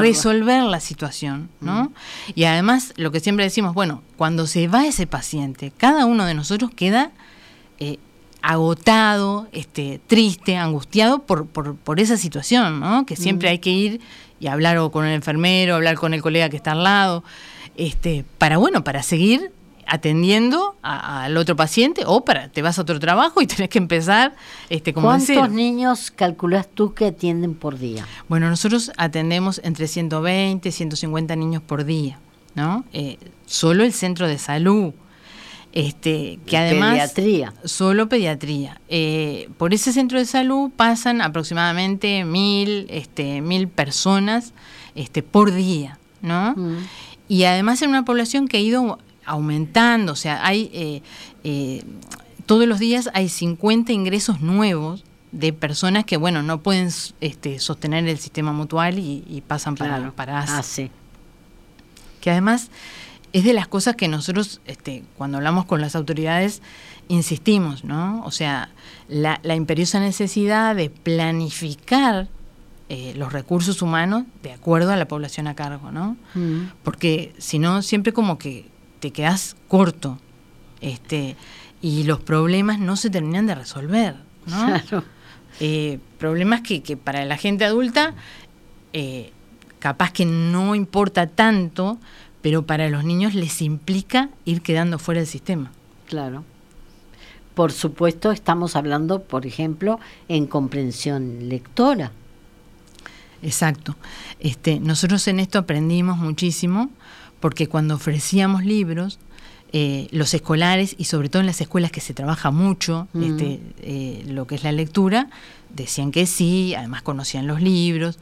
resolver 0.00 0.62
la 0.62 0.80
situación. 0.80 1.48
¿no? 1.60 1.92
Y 2.34 2.44
además, 2.44 2.92
lo 2.96 3.10
que 3.10 3.20
siempre 3.20 3.44
decimos, 3.44 3.74
bueno, 3.74 4.02
cuando 4.16 4.46
se 4.46 4.68
va 4.68 4.86
ese 4.86 5.06
paciente, 5.06 5.72
cada 5.76 6.06
uno 6.06 6.24
de 6.24 6.34
nosotros 6.34 6.70
queda... 6.74 7.12
Eh, 7.78 7.98
agotado, 8.42 9.48
este, 9.52 10.00
triste, 10.06 10.56
angustiado 10.56 11.20
por, 11.22 11.46
por, 11.46 11.76
por 11.76 12.00
esa 12.00 12.16
situación, 12.16 12.80
¿no? 12.80 13.04
Que 13.04 13.14
siempre 13.14 13.48
Mm. 13.48 13.52
hay 13.52 13.58
que 13.58 13.70
ir 13.70 14.00
y 14.40 14.46
hablar 14.46 14.78
o 14.78 14.90
con 14.90 15.04
el 15.04 15.12
enfermero, 15.12 15.74
hablar 15.74 15.96
con 15.96 16.14
el 16.14 16.22
colega 16.22 16.48
que 16.48 16.56
está 16.56 16.72
al 16.72 16.82
lado, 16.82 17.22
este, 17.76 18.24
para 18.38 18.56
bueno, 18.56 18.82
para 18.82 19.02
seguir 19.02 19.52
atendiendo 19.90 20.76
al 20.82 21.36
otro 21.36 21.56
paciente 21.56 22.04
o 22.06 22.24
para 22.24 22.48
te 22.48 22.62
vas 22.62 22.78
a 22.78 22.82
otro 22.82 23.00
trabajo 23.00 23.42
y 23.42 23.46
tenés 23.48 23.68
que 23.68 23.78
empezar 23.78 24.34
este 24.68 24.94
como 24.94 25.08
¿Cuántos 25.08 25.50
niños 25.50 26.12
calculás 26.12 26.68
tú 26.72 26.94
que 26.94 27.06
atienden 27.06 27.54
por 27.54 27.78
día? 27.78 28.06
Bueno, 28.28 28.48
nosotros 28.48 28.92
atendemos 28.96 29.60
entre 29.64 29.88
120 29.88 30.70
150 30.70 31.34
niños 31.36 31.62
por 31.62 31.84
día, 31.84 32.20
¿no? 32.54 32.84
Eh, 32.92 33.18
solo 33.46 33.82
el 33.82 33.92
centro 33.92 34.28
de 34.28 34.38
salud, 34.38 34.92
este, 35.72 36.38
que 36.46 36.56
además 36.56 36.92
Pediatría. 36.92 37.54
solo 37.64 38.08
pediatría. 38.08 38.80
Eh, 38.88 39.48
por 39.58 39.74
ese 39.74 39.92
centro 39.92 40.18
de 40.18 40.24
salud 40.24 40.70
pasan 40.76 41.20
aproximadamente 41.20 42.24
mil, 42.24 42.86
este, 42.90 43.40
mil 43.40 43.66
personas, 43.66 44.52
este, 44.94 45.24
por 45.24 45.52
día, 45.52 45.98
¿no? 46.22 46.54
Mm. 46.56 46.76
Y 47.28 47.44
además 47.44 47.82
en 47.82 47.90
una 47.90 48.04
población 48.04 48.46
que 48.46 48.56
ha 48.56 48.60
ido 48.60 48.98
aumentando, 49.30 50.12
o 50.12 50.16
sea, 50.16 50.44
hay 50.46 50.70
eh, 50.72 51.02
eh, 51.44 51.82
todos 52.46 52.66
los 52.66 52.78
días 52.78 53.08
hay 53.14 53.28
50 53.28 53.92
ingresos 53.92 54.40
nuevos 54.40 55.04
de 55.32 55.52
personas 55.52 56.04
que, 56.04 56.16
bueno, 56.16 56.42
no 56.42 56.60
pueden 56.62 56.90
este, 57.20 57.58
sostener 57.60 58.06
el 58.08 58.18
sistema 58.18 58.52
mutual 58.52 58.98
y, 58.98 59.22
y 59.28 59.40
pasan 59.42 59.76
para, 59.76 59.96
Claro. 59.98 60.12
para 60.14 60.40
Ah, 60.40 60.62
sí. 60.62 60.90
que 62.20 62.30
además 62.32 62.70
es 63.32 63.44
de 63.44 63.52
las 63.52 63.68
cosas 63.68 63.94
que 63.94 64.08
nosotros, 64.08 64.60
este, 64.66 65.04
cuando 65.16 65.36
hablamos 65.38 65.64
con 65.66 65.80
las 65.80 65.94
autoridades, 65.94 66.60
insistimos, 67.06 67.84
¿no? 67.84 68.22
O 68.24 68.32
sea, 68.32 68.70
la, 69.08 69.38
la 69.44 69.54
imperiosa 69.54 70.00
necesidad 70.00 70.74
de 70.74 70.90
planificar 70.90 72.26
eh, 72.88 73.14
los 73.16 73.32
recursos 73.32 73.82
humanos 73.82 74.24
de 74.42 74.52
acuerdo 74.52 74.90
a 74.90 74.96
la 74.96 75.06
población 75.06 75.46
a 75.46 75.54
cargo, 75.54 75.92
¿no? 75.92 76.16
Mm. 76.34 76.72
Porque 76.82 77.32
si 77.38 77.60
no, 77.60 77.82
siempre 77.82 78.12
como 78.12 78.36
que 78.36 78.66
te 79.00 79.10
quedas 79.10 79.56
corto, 79.68 80.18
este, 80.80 81.36
y 81.82 82.04
los 82.04 82.20
problemas 82.20 82.78
no 82.78 82.96
se 82.96 83.10
terminan 83.10 83.46
de 83.46 83.54
resolver, 83.54 84.16
¿no? 84.46 84.66
Claro. 84.66 85.04
Eh, 85.58 85.98
problemas 86.18 86.60
que, 86.62 86.82
que 86.82 86.96
para 86.96 87.24
la 87.24 87.36
gente 87.36 87.64
adulta 87.64 88.14
eh, 88.92 89.32
capaz 89.78 90.12
que 90.12 90.24
no 90.24 90.74
importa 90.74 91.26
tanto, 91.26 91.98
pero 92.42 92.66
para 92.66 92.88
los 92.88 93.04
niños 93.04 93.34
les 93.34 93.62
implica 93.62 94.30
ir 94.44 94.62
quedando 94.62 94.98
fuera 94.98 95.20
del 95.20 95.28
sistema. 95.28 95.72
Claro. 96.06 96.44
Por 97.54 97.72
supuesto, 97.72 98.30
estamos 98.30 98.76
hablando, 98.76 99.22
por 99.22 99.46
ejemplo, 99.46 99.98
en 100.28 100.46
comprensión 100.46 101.48
lectora. 101.48 102.12
Exacto. 103.42 103.96
Este, 104.38 104.80
nosotros 104.80 105.26
en 105.28 105.40
esto 105.40 105.58
aprendimos 105.58 106.18
muchísimo 106.18 106.90
porque 107.40 107.66
cuando 107.66 107.94
ofrecíamos 107.94 108.64
libros, 108.64 109.18
eh, 109.72 110.08
los 110.10 110.34
escolares 110.34 110.94
y 110.98 111.04
sobre 111.04 111.28
todo 111.28 111.40
en 111.40 111.46
las 111.46 111.60
escuelas 111.60 111.92
que 111.92 112.00
se 112.00 112.12
trabaja 112.14 112.50
mucho 112.50 113.08
Mm. 113.12 113.22
este, 113.22 113.60
eh, 113.82 114.24
lo 114.26 114.46
que 114.46 114.56
es 114.56 114.64
la 114.64 114.72
lectura, 114.72 115.28
decían 115.74 116.10
que 116.10 116.26
sí, 116.26 116.74
además 116.76 117.02
conocían 117.02 117.46
los 117.46 117.62
libros, 117.62 118.18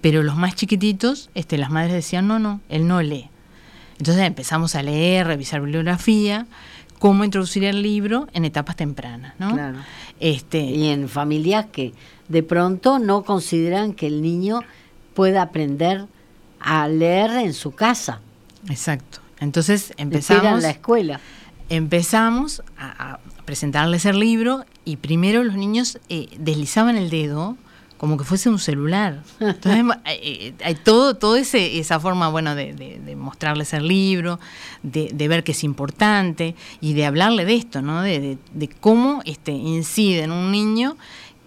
pero 0.00 0.22
los 0.22 0.36
más 0.36 0.54
chiquititos, 0.54 1.30
este, 1.34 1.58
las 1.58 1.70
madres 1.70 1.92
decían, 1.92 2.28
no, 2.28 2.38
no, 2.38 2.60
él 2.68 2.86
no 2.86 3.02
lee. 3.02 3.28
Entonces 3.98 4.24
empezamos 4.24 4.76
a 4.76 4.82
leer, 4.84 5.26
revisar 5.26 5.60
bibliografía, 5.60 6.46
cómo 7.00 7.24
introducir 7.24 7.64
el 7.64 7.82
libro 7.82 8.28
en 8.32 8.44
etapas 8.44 8.76
tempranas, 8.76 9.34
¿no? 9.40 9.52
Claro. 9.52 9.78
Este, 10.20 10.60
Y 10.60 10.88
en 10.88 11.08
familias 11.08 11.66
que 11.72 11.92
de 12.28 12.42
pronto 12.44 13.00
no 13.00 13.24
consideran 13.24 13.92
que 13.92 14.06
el 14.06 14.22
niño 14.22 14.60
pueda 15.14 15.42
aprender 15.42 16.06
a 16.60 16.86
leer 16.86 17.30
en 17.32 17.54
su 17.54 17.72
casa. 17.72 18.20
Exacto. 18.68 19.20
Entonces 19.40 19.92
empezamos, 19.96 20.62
la 20.62 20.70
escuela. 20.70 21.20
empezamos 21.68 22.62
a, 22.76 23.12
a 23.14 23.20
presentarles 23.44 24.04
el 24.04 24.18
libro 24.18 24.64
y 24.84 24.96
primero 24.96 25.44
los 25.44 25.56
niños 25.56 25.98
eh, 26.08 26.28
deslizaban 26.38 26.96
el 26.96 27.08
dedo 27.10 27.56
como 27.98 28.16
que 28.16 28.24
fuese 28.24 28.48
un 28.48 28.58
celular. 28.60 29.22
Entonces 29.40 29.84
eh, 30.06 30.20
eh, 30.22 30.54
hay 30.64 30.74
todo, 30.76 31.14
todo 31.14 31.36
ese, 31.36 31.78
esa 31.78 31.98
forma 31.98 32.28
bueno 32.28 32.54
de, 32.54 32.72
de- 32.72 33.00
de 33.04 33.16
mostrarles 33.16 33.72
el 33.74 33.88
libro, 33.88 34.38
de, 34.82 35.10
de 35.12 35.28
ver 35.28 35.42
que 35.44 35.52
es 35.52 35.64
importante 35.64 36.54
y 36.80 36.92
de 36.94 37.06
hablarle 37.06 37.44
de 37.44 37.54
esto, 37.56 37.82
¿no? 37.82 38.02
De 38.02 38.38
cómo 38.80 39.20
este, 39.24 39.52
incide 39.52 40.22
en 40.22 40.30
un 40.32 40.52
niño 40.52 40.96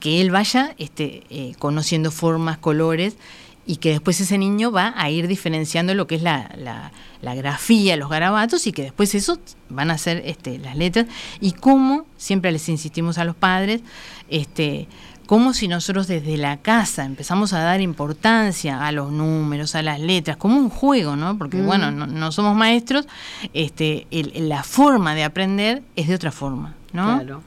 que 0.02 0.20
él 0.22 0.32
vaya 0.32 0.76
este, 0.78 1.24
eh, 1.30 1.54
conociendo 1.60 2.10
formas, 2.12 2.58
colores 2.58 3.16
y 3.66 3.78
que 3.78 3.90
después 3.92 4.20
ese 4.20 4.38
niño 4.38 4.72
va 4.72 4.94
a 4.98 5.10
ir 5.10 5.28
diferenciando 5.28 5.94
lo 5.94 6.08
que 6.08 6.16
es 6.16 6.22
la, 6.24 6.50
la- 6.58 6.92
la 7.22 7.36
grafía, 7.36 7.96
los 7.98 8.10
garabatos 8.10 8.66
y 8.66 8.72
que 8.72 8.82
después 8.82 9.14
eso 9.14 9.38
van 9.70 9.92
a 9.92 9.98
ser 10.00 10.24
este, 10.26 10.58
las 10.58 10.76
letras 10.76 11.06
y 11.40 11.52
cómo, 11.52 12.06
siempre 12.18 12.52
les 12.52 12.68
insistimos 12.70 13.20
a 13.20 13.26
los 13.26 13.36
padres, 13.36 13.82
este, 14.30 14.88
como 15.28 15.54
si 15.54 15.68
nosotros 15.68 16.08
desde 16.08 16.36
la 16.38 16.58
casa 16.58 17.06
empezamos 17.06 17.54
a 17.54 17.60
dar 17.60 17.80
importancia 17.80 18.86
a 18.86 18.92
los 18.92 19.12
números, 19.12 19.76
a 19.76 19.84
las 19.84 20.00
letras, 20.00 20.36
como 20.38 20.58
un 20.58 20.70
juego, 20.70 21.16
¿no? 21.16 21.38
Porque 21.38 21.58
Mm. 21.58 21.66
bueno, 21.68 21.92
no, 21.92 22.08
no 22.08 22.32
somos 22.32 22.56
maestros, 22.58 23.08
este, 23.54 24.08
el- 24.10 24.50
la 24.50 24.64
forma 24.64 25.14
de 25.14 25.24
aprender 25.24 25.84
es 25.96 26.08
de 26.08 26.16
otra 26.16 26.32
forma, 26.32 26.74
¿no? 26.92 27.18
Claro. 27.20 27.44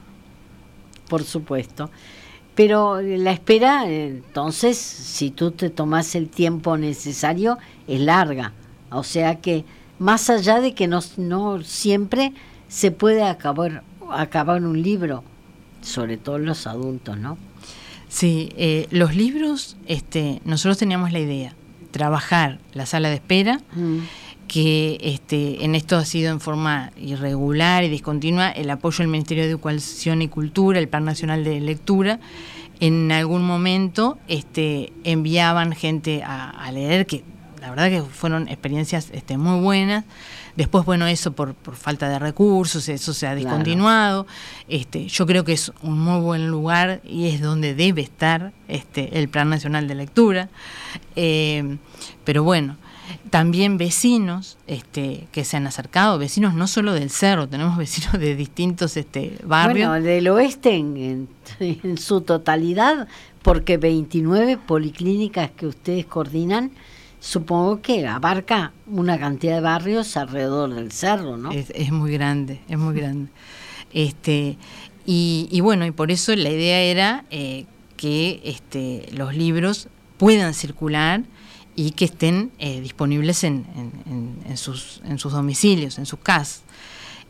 Por 1.09 1.23
supuesto. 1.23 1.91
Pero 2.55 3.01
la 3.01 3.31
espera, 3.31 3.89
entonces, 3.89 4.77
si 4.77 5.29
tú 5.29 5.51
te 5.51 5.69
tomas 5.69 6.15
el 6.15 6.29
tiempo 6.29 6.77
necesario, 6.77 7.57
es 7.87 7.99
larga. 7.99 8.53
O 8.89 9.03
sea 9.03 9.41
que, 9.41 9.65
más 9.99 10.29
allá 10.29 10.61
de 10.61 10.73
que 10.73 10.87
no, 10.87 11.01
no 11.17 11.61
siempre 11.63 12.33
se 12.69 12.91
puede 12.91 13.23
acabar, 13.23 13.83
acabar 14.11 14.63
un 14.63 14.81
libro, 14.81 15.23
sobre 15.81 16.17
todo 16.17 16.37
los 16.39 16.65
adultos, 16.65 17.17
¿no? 17.17 17.37
Sí, 18.07 18.49
eh, 18.55 18.87
los 18.91 19.15
libros, 19.15 19.75
este, 19.87 20.41
nosotros 20.45 20.77
teníamos 20.77 21.11
la 21.11 21.19
idea, 21.19 21.53
trabajar 21.91 22.59
la 22.73 22.85
sala 22.85 23.09
de 23.09 23.15
espera, 23.15 23.59
Mm. 23.75 23.99
Que 24.47 24.97
este, 25.01 25.63
en 25.65 25.75
esto 25.75 25.95
ha 25.97 26.05
sido 26.05 26.31
en 26.31 26.39
forma 26.39 26.91
irregular 26.97 27.83
y 27.83 27.89
discontinua 27.89 28.49
el 28.49 28.69
apoyo 28.69 28.99
del 28.99 29.07
Ministerio 29.07 29.43
de 29.43 29.49
Educación 29.49 30.21
y 30.21 30.27
Cultura, 30.27 30.79
el 30.79 30.87
Plan 30.87 31.05
Nacional 31.05 31.43
de 31.43 31.59
Lectura. 31.59 32.19
En 32.79 33.11
algún 33.11 33.43
momento 33.45 34.17
este, 34.27 34.91
enviaban 35.03 35.71
gente 35.73 36.23
a, 36.23 36.49
a 36.49 36.71
leer, 36.71 37.05
que 37.05 37.23
la 37.61 37.69
verdad 37.69 37.89
que 37.89 38.01
fueron 38.03 38.47
experiencias 38.47 39.09
este, 39.13 39.37
muy 39.37 39.59
buenas. 39.61 40.05
Después, 40.55 40.85
bueno, 40.85 41.05
eso 41.07 41.33
por, 41.33 41.53
por 41.53 41.75
falta 41.75 42.07
de 42.07 42.17
recursos, 42.19 42.87
eso 42.87 43.13
se 43.13 43.27
ha 43.27 43.31
Claro. 43.31 43.39
discontinuado. 43.45 44.27
Este, 44.69 45.07
yo 45.07 45.25
creo 45.25 45.43
que 45.43 45.53
es 45.53 45.71
un 45.81 45.99
muy 45.99 46.21
buen 46.21 46.47
lugar 46.47 47.01
y 47.03 47.27
es 47.27 47.41
donde 47.41 47.75
debe 47.75 48.01
estar 48.01 48.53
este, 48.67 49.19
el 49.19 49.27
Plan 49.27 49.49
Nacional 49.49 49.87
de 49.87 49.95
Lectura. 49.95 50.49
Eh, 51.15 51.77
pero 52.23 52.43
bueno, 52.43 52.77
también 53.29 53.77
vecinos 53.77 54.57
este, 54.67 55.27
que 55.31 55.43
se 55.45 55.57
han 55.57 55.67
acercado, 55.67 56.17
vecinos 56.17 56.53
no 56.53 56.67
solo 56.67 56.93
del 56.93 57.09
cerro, 57.09 57.47
tenemos 57.47 57.77
vecinos 57.77 58.13
de 58.19 58.35
distintos 58.35 58.97
este, 58.97 59.37
barrios. 59.43 59.89
Bueno, 59.89 60.03
del 60.05 60.27
oeste 60.29 60.75
en, 60.75 60.97
en- 60.97 61.29
en 61.83 61.97
su 61.97 62.21
totalidad, 62.21 63.07
porque 63.41 63.77
29 63.77 64.57
policlínicas 64.57 65.51
que 65.51 65.67
ustedes 65.67 66.05
coordinan, 66.05 66.71
supongo 67.19 67.81
que 67.81 68.07
abarca 68.07 68.71
una 68.87 69.19
cantidad 69.19 69.55
de 69.55 69.61
barrios 69.61 70.15
alrededor 70.17 70.73
del 70.73 70.91
cerro, 70.91 71.37
¿no? 71.37 71.51
Es, 71.51 71.71
es 71.75 71.91
muy 71.91 72.11
grande, 72.11 72.61
es 72.69 72.77
muy 72.77 72.95
grande. 72.95 73.29
Este, 73.93 74.57
y, 75.05 75.47
y 75.51 75.61
bueno, 75.61 75.85
y 75.85 75.91
por 75.91 76.11
eso 76.11 76.35
la 76.35 76.49
idea 76.49 76.81
era 76.81 77.25
eh, 77.31 77.65
que 77.97 78.41
este, 78.43 79.07
los 79.13 79.35
libros 79.35 79.87
puedan 80.17 80.53
circular 80.53 81.23
y 81.75 81.91
que 81.91 82.05
estén 82.05 82.51
eh, 82.59 82.79
disponibles 82.81 83.43
en, 83.43 83.65
en- 83.75 83.91
en- 84.11 84.51
en 84.51 84.57
sus, 84.57 85.01
en 85.05 85.19
sus 85.19 85.33
domicilios, 85.33 85.97
en 85.97 86.05
sus 86.05 86.19
casas. 86.19 86.61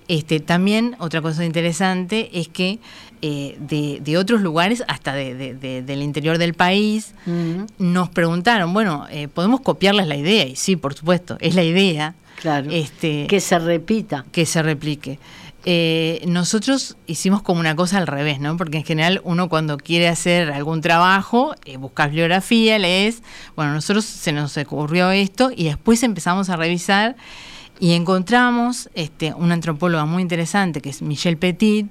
Este, 0.07 0.39
también 0.39 0.95
otra 0.99 1.19
cosa 1.21 1.43
interesante 1.45 2.29
es 2.39 2.47
que 2.47 2.77
eh, 3.23 3.57
de, 3.59 3.99
de 4.03 4.17
otros 4.19 4.41
lugares, 4.41 4.83
hasta 4.87 5.13
de- 5.13 5.33
de- 5.33 5.55
de- 5.55 5.81
del 5.81 6.03
interior 6.03 6.37
del 6.37 6.53
país, 6.53 7.15
nos 7.79 8.09
preguntaron, 8.09 8.71
bueno, 8.71 9.07
eh, 9.09 9.27
¿podemos 9.27 9.61
copiarles 9.61 10.05
la 10.07 10.15
idea? 10.15 10.45
Y 10.45 10.55
sí, 10.55 10.75
por 10.75 10.93
supuesto, 10.93 11.37
es 11.39 11.55
la 11.55 11.63
idea. 11.63 12.13
claro. 12.39 12.69
Este, 12.71 13.25
que 13.27 13.39
se 13.39 13.57
repita. 13.57 14.25
que 14.31 14.45
se 14.45 14.61
replique. 14.61 15.17
Eh, 15.67 16.23
nosotros 16.27 16.95
hicimos 17.07 17.41
como 17.41 17.59
una 17.59 17.75
cosa 17.75 17.97
al 17.97 18.05
revés, 18.05 18.39
¿no? 18.39 18.55
Porque 18.55 18.77
en 18.77 18.83
general 18.83 19.19
uno 19.23 19.49
cuando 19.49 19.77
quiere 19.77 20.07
hacer 20.07 20.51
algún 20.51 20.81
trabajo, 20.81 21.55
eh, 21.65 21.77
buscas 21.77 22.09
bibliografía, 22.09 22.77
lees. 22.77 23.23
Bueno, 23.55 23.73
nosotros 23.73 24.05
se 24.05 24.31
nos 24.31 24.55
ocurrió 24.57 25.09
esto 25.09 25.49
y 25.55 25.63
después 25.63 26.03
empezamos 26.03 26.49
a 26.49 26.55
revisar 26.55 27.15
y 27.79 27.93
encontramos 27.93 28.89
este, 28.93 29.33
una 29.33 29.55
antropóloga 29.55 30.05
muy 30.05 30.21
interesante 30.21 30.81
que 30.81 30.89
es 30.89 31.01
Michelle 31.01 31.37
Petit, 31.37 31.87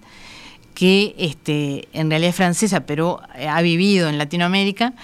que 0.74 1.14
este, 1.18 1.88
en 1.92 2.10
realidad 2.10 2.30
es 2.30 2.36
francesa, 2.36 2.86
pero 2.86 3.20
ha 3.48 3.60
vivido 3.62 4.08
en 4.08 4.18
Latinoamérica, 4.18 4.94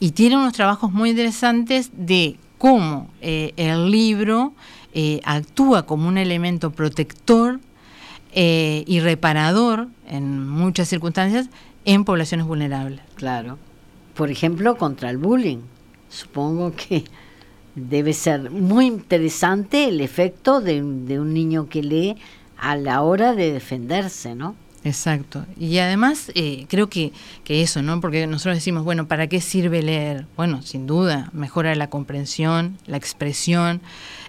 y 0.00 0.10
tiene 0.10 0.36
unos 0.36 0.52
trabajos 0.52 0.92
muy 0.92 1.10
interesantes 1.10 1.90
de 1.94 2.36
cómo 2.58 3.10
eh, 3.20 3.52
el 3.56 3.90
libro 3.90 4.52
eh, 4.92 5.20
actúa 5.24 5.86
como 5.86 6.08
un 6.08 6.18
elemento 6.18 6.70
protector 6.72 7.60
eh, 8.36 8.84
y 8.86 9.00
reparador 9.00 9.88
en 10.08 10.48
muchas 10.48 10.88
circunstancias 10.88 11.48
en 11.84 12.04
poblaciones 12.04 12.46
vulnerables. 12.46 13.00
Claro. 13.14 13.58
Por 14.14 14.30
ejemplo, 14.30 14.76
contra 14.76 15.10
el 15.10 15.18
bullying. 15.18 15.58
Supongo 16.08 16.72
que 16.74 17.04
debe 17.74 18.12
ser 18.12 18.50
muy 18.50 18.86
interesante 18.86 19.88
el 19.88 20.00
efecto 20.00 20.60
de, 20.60 20.82
de 20.82 21.20
un 21.20 21.32
niño 21.32 21.68
que 21.68 21.82
lee 21.82 22.16
a 22.56 22.76
la 22.76 23.02
hora 23.02 23.34
de 23.34 23.52
defenderse, 23.52 24.34
¿no? 24.34 24.54
Exacto. 24.84 25.46
Y 25.58 25.78
además 25.78 26.30
eh, 26.34 26.66
creo 26.68 26.88
que, 26.88 27.12
que, 27.42 27.62
eso, 27.62 27.82
¿no? 27.82 28.00
Porque 28.00 28.26
nosotros 28.26 28.56
decimos, 28.56 28.84
bueno, 28.84 29.08
¿para 29.08 29.28
qué 29.28 29.40
sirve 29.40 29.82
leer? 29.82 30.26
Bueno, 30.36 30.60
sin 30.60 30.86
duda, 30.86 31.30
mejora 31.32 31.74
la 31.74 31.88
comprensión, 31.88 32.78
la 32.86 32.98
expresión, 32.98 33.80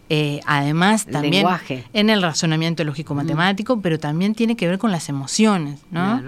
eh, 0.10 0.40
además 0.46 1.06
también 1.06 1.48
en 1.94 2.10
el 2.10 2.22
razonamiento 2.22 2.84
lógico-matemático, 2.84 3.82
pero 3.82 4.00
también 4.00 4.36
tiene 4.36 4.56
que 4.56 4.68
ver 4.68 4.78
con 4.78 4.92
las 4.92 5.10
emociones, 5.10 5.80
¿no? 5.92 6.22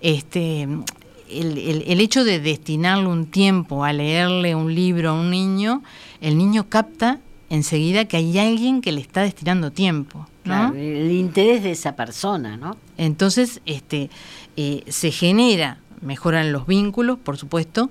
Este, 0.00 0.62
el, 0.62 1.58
el, 1.58 1.84
el, 1.86 2.00
hecho 2.00 2.24
de 2.24 2.40
destinarle 2.40 3.06
un 3.06 3.26
tiempo 3.26 3.84
a 3.84 3.92
leerle 3.92 4.54
un 4.54 4.74
libro 4.74 5.10
a 5.10 5.12
un 5.14 5.30
niño, 5.30 5.82
el 6.20 6.36
niño 6.36 6.68
capta 6.68 7.20
enseguida 7.48 8.04
que 8.04 8.16
hay 8.16 8.38
alguien 8.38 8.80
que 8.82 8.92
le 8.92 9.00
está 9.00 9.22
destinando 9.22 9.70
tiempo 9.70 10.26
el 10.44 11.10
interés 11.12 11.62
de 11.62 11.70
esa 11.70 11.94
persona, 11.94 12.56
¿no? 12.56 12.76
Entonces, 12.96 13.60
este, 13.66 14.10
eh, 14.56 14.82
se 14.88 15.10
genera, 15.10 15.78
mejoran 16.00 16.52
los 16.52 16.66
vínculos, 16.66 17.18
por 17.18 17.36
supuesto, 17.36 17.90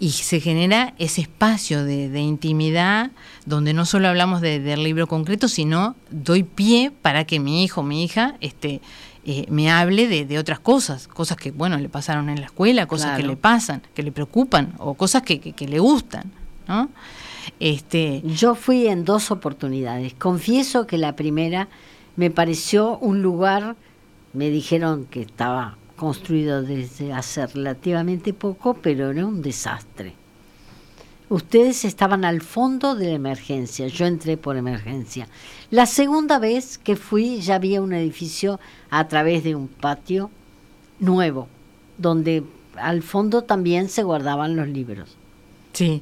y 0.00 0.10
se 0.12 0.40
genera 0.40 0.94
ese 0.98 1.20
espacio 1.20 1.84
de, 1.84 2.20
intimidad 2.20 3.10
donde 3.44 3.74
no 3.74 3.84
solo 3.84 4.08
hablamos 4.08 4.40
del 4.40 4.82
libro 4.82 5.06
concreto, 5.06 5.46
sino 5.46 5.94
doy 6.10 6.42
pie 6.42 6.90
para 7.02 7.24
que 7.24 7.38
mi 7.38 7.62
hijo, 7.62 7.82
mi 7.82 8.02
hija, 8.02 8.36
este, 8.40 8.80
eh, 9.26 9.44
me 9.50 9.70
hable 9.70 10.08
de, 10.08 10.38
otras 10.38 10.58
cosas, 10.58 11.06
cosas 11.06 11.36
que, 11.36 11.50
bueno, 11.50 11.76
le 11.76 11.90
pasaron 11.90 12.30
en 12.30 12.40
la 12.40 12.46
escuela, 12.46 12.86
cosas 12.86 13.18
que 13.18 13.22
le 13.22 13.36
pasan, 13.36 13.82
que 13.94 14.02
le 14.02 14.10
preocupan, 14.10 14.72
o 14.78 14.94
cosas 14.94 15.22
que, 15.22 15.38
que, 15.38 15.52
que 15.52 15.68
le 15.68 15.78
gustan, 15.78 16.32
¿no? 16.66 16.88
Este, 17.58 18.22
Yo 18.24 18.54
fui 18.54 18.86
en 18.86 19.04
dos 19.04 19.30
oportunidades. 19.30 20.14
Confieso 20.14 20.86
que 20.86 20.96
la 20.96 21.14
primera 21.14 21.68
me 22.16 22.30
pareció 22.30 22.96
un 22.98 23.20
lugar, 23.20 23.76
me 24.32 24.48
dijeron 24.48 25.04
que 25.04 25.20
estaba 25.20 25.76
construido 26.00 26.62
desde 26.62 27.12
hace 27.12 27.46
relativamente 27.46 28.32
poco, 28.32 28.72
pero 28.72 29.10
era 29.10 29.26
un 29.26 29.42
desastre. 29.42 30.14
Ustedes 31.28 31.84
estaban 31.84 32.24
al 32.24 32.40
fondo 32.40 32.94
de 32.94 33.08
la 33.08 33.16
emergencia, 33.16 33.86
yo 33.86 34.06
entré 34.06 34.38
por 34.38 34.56
emergencia. 34.56 35.28
La 35.70 35.84
segunda 35.84 36.38
vez 36.38 36.78
que 36.78 36.96
fui 36.96 37.42
ya 37.42 37.56
había 37.56 37.82
un 37.82 37.92
edificio 37.92 38.58
a 38.88 39.08
través 39.08 39.44
de 39.44 39.54
un 39.54 39.68
patio 39.68 40.30
nuevo, 41.00 41.48
donde 41.98 42.44
al 42.76 43.02
fondo 43.02 43.42
también 43.42 43.90
se 43.90 44.02
guardaban 44.02 44.56
los 44.56 44.68
libros. 44.68 45.18
Sí, 45.74 46.00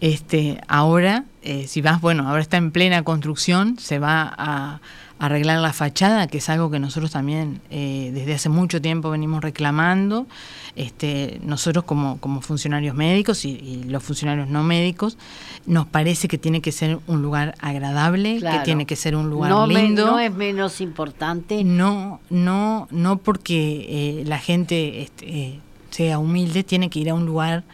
este, 0.00 0.60
ahora, 0.68 1.24
eh, 1.42 1.66
si 1.66 1.82
vas, 1.82 2.00
bueno, 2.00 2.28
ahora 2.28 2.42
está 2.42 2.58
en 2.58 2.70
plena 2.70 3.02
construcción, 3.02 3.76
se 3.80 3.98
va 3.98 4.32
a 4.38 4.80
arreglar 5.18 5.60
la 5.60 5.72
fachada, 5.72 6.26
que 6.26 6.38
es 6.38 6.48
algo 6.48 6.70
que 6.70 6.78
nosotros 6.78 7.10
también 7.10 7.60
eh, 7.70 8.10
desde 8.12 8.34
hace 8.34 8.48
mucho 8.48 8.80
tiempo 8.80 9.10
venimos 9.10 9.42
reclamando. 9.42 10.26
Este, 10.74 11.40
nosotros 11.42 11.84
como, 11.84 12.18
como 12.18 12.42
funcionarios 12.42 12.94
médicos 12.94 13.46
y, 13.46 13.84
los 13.84 14.02
funcionarios 14.02 14.48
no 14.48 14.62
médicos, 14.62 15.16
nos 15.64 15.86
parece 15.86 16.28
que 16.28 16.36
tiene 16.36 16.60
que 16.60 16.70
ser 16.70 16.98
un 17.06 17.22
lugar 17.22 17.54
agradable, 17.60 18.40
que 18.40 18.58
tiene 18.64 18.84
que 18.84 18.96
ser 18.96 19.16
un 19.16 19.30
lugar 19.30 19.68
lindo. 19.68 20.06
no 20.06 20.18
es 20.18 20.32
menos 20.34 20.82
importante. 20.82 21.64
No, 21.64 22.20
no, 22.28 22.88
no 22.90 23.16
porque 23.16 23.86
eh, 23.88 24.24
la 24.26 24.38
gente 24.38 25.02
este, 25.02 25.60
sea 25.90 26.18
humilde, 26.18 26.62
tiene 26.62 26.90
que 26.90 26.98
ir 26.98 27.08
a 27.08 27.14
un 27.14 27.24
lugar 27.24 27.64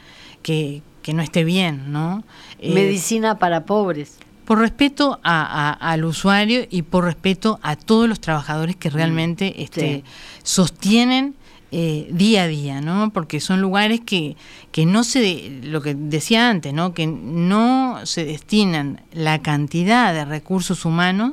que, 0.42 0.83
que 1.02 1.12
no 1.12 1.22
esté 1.22 1.42
bien, 1.42 1.92
¿no? 1.92 2.22
Eh, 2.61 2.72
Medicina 2.72 3.38
para 3.38 3.64
pobres. 3.64 4.18
Por 4.52 4.58
respeto 4.58 5.18
al 5.22 6.04
usuario 6.04 6.66
y 6.68 6.82
por 6.82 7.04
respeto 7.04 7.58
a 7.62 7.74
todos 7.74 8.06
los 8.06 8.20
trabajadores 8.20 8.76
que 8.76 8.90
realmente 8.90 9.54
mm, 9.56 9.60
este, 9.62 10.04
sostienen 10.42 11.34
eh, 11.70 12.06
día 12.10 12.42
a 12.42 12.48
día, 12.48 12.82
¿no? 12.82 13.10
Porque 13.14 13.40
son 13.40 13.62
lugares 13.62 14.00
que, 14.00 14.36
que 14.70 14.84
no 14.84 15.04
se, 15.04 15.58
lo 15.62 15.80
que 15.80 15.94
decía 15.94 16.50
antes, 16.50 16.74
¿no? 16.74 16.92
Que 16.92 17.06
no 17.06 18.00
se 18.04 18.26
destinan 18.26 19.00
la 19.14 19.40
cantidad 19.40 20.12
de 20.12 20.26
recursos 20.26 20.84
humanos 20.84 21.32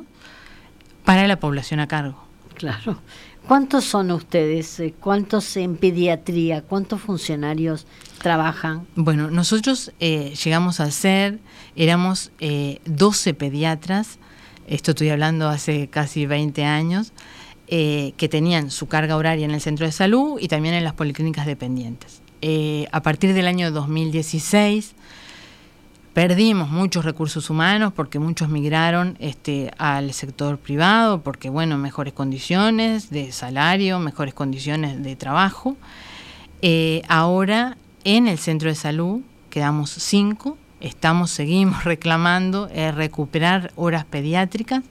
para 1.04 1.28
la 1.28 1.38
población 1.38 1.80
a 1.80 1.88
cargo. 1.88 2.24
Claro. 2.54 3.02
¿Cuántos 3.46 3.84
son 3.84 4.12
ustedes? 4.12 4.80
Eh, 4.80 4.94
¿Cuántos 4.98 5.58
en 5.58 5.76
pediatría? 5.76 6.62
¿Cuántos 6.62 7.02
funcionarios 7.02 7.86
trabajan? 8.20 8.86
Bueno, 8.94 9.30
nosotros 9.30 9.92
eh, 10.00 10.34
llegamos 10.42 10.80
a 10.80 10.90
ser, 10.90 11.38
éramos 11.76 12.30
eh, 12.40 12.80
12 12.84 13.34
pediatras, 13.34 14.18
esto 14.66 14.92
estoy 14.92 15.10
hablando 15.10 15.48
hace 15.48 15.88
casi 15.88 16.26
20 16.26 16.64
años, 16.64 17.12
eh, 17.66 18.14
que 18.16 18.28
tenían 18.28 18.70
su 18.70 18.88
carga 18.88 19.16
horaria 19.16 19.44
en 19.44 19.52
el 19.52 19.60
centro 19.60 19.86
de 19.86 19.92
salud 19.92 20.38
y 20.40 20.48
también 20.48 20.74
en 20.74 20.84
las 20.84 20.94
policlínicas 20.94 21.46
dependientes. 21.46 22.22
a 22.92 23.02
partir 23.02 23.34
del 23.34 23.46
año 23.46 23.70
2016 23.70 24.94
Perdimos 26.12 26.70
muchos 26.70 27.04
recursos 27.04 27.50
humanos 27.50 27.92
porque 27.94 28.18
muchos 28.18 28.48
migraron 28.48 29.16
este, 29.20 29.70
al 29.78 30.12
sector 30.12 30.58
privado, 30.58 31.22
porque, 31.22 31.50
bueno, 31.50 31.78
mejores 31.78 32.12
condiciones 32.12 33.10
de 33.10 33.30
salario, 33.30 34.00
mejores 34.00 34.34
condiciones 34.34 35.00
de 35.04 35.14
trabajo. 35.14 35.76
Eh, 36.62 37.02
ahora, 37.08 37.76
en 38.04 38.28
el 38.28 38.38
centro 38.38 38.68
de 38.68 38.74
salud, 38.74 39.20
quedamos 39.50 39.90
cinco, 39.90 40.56
estamos, 40.80 41.30
seguimos 41.30 41.84
reclamando 41.84 42.68
eh, 42.72 42.92
recuperar 42.92 43.72
horas 43.76 44.04
pediátricas, 44.04 44.82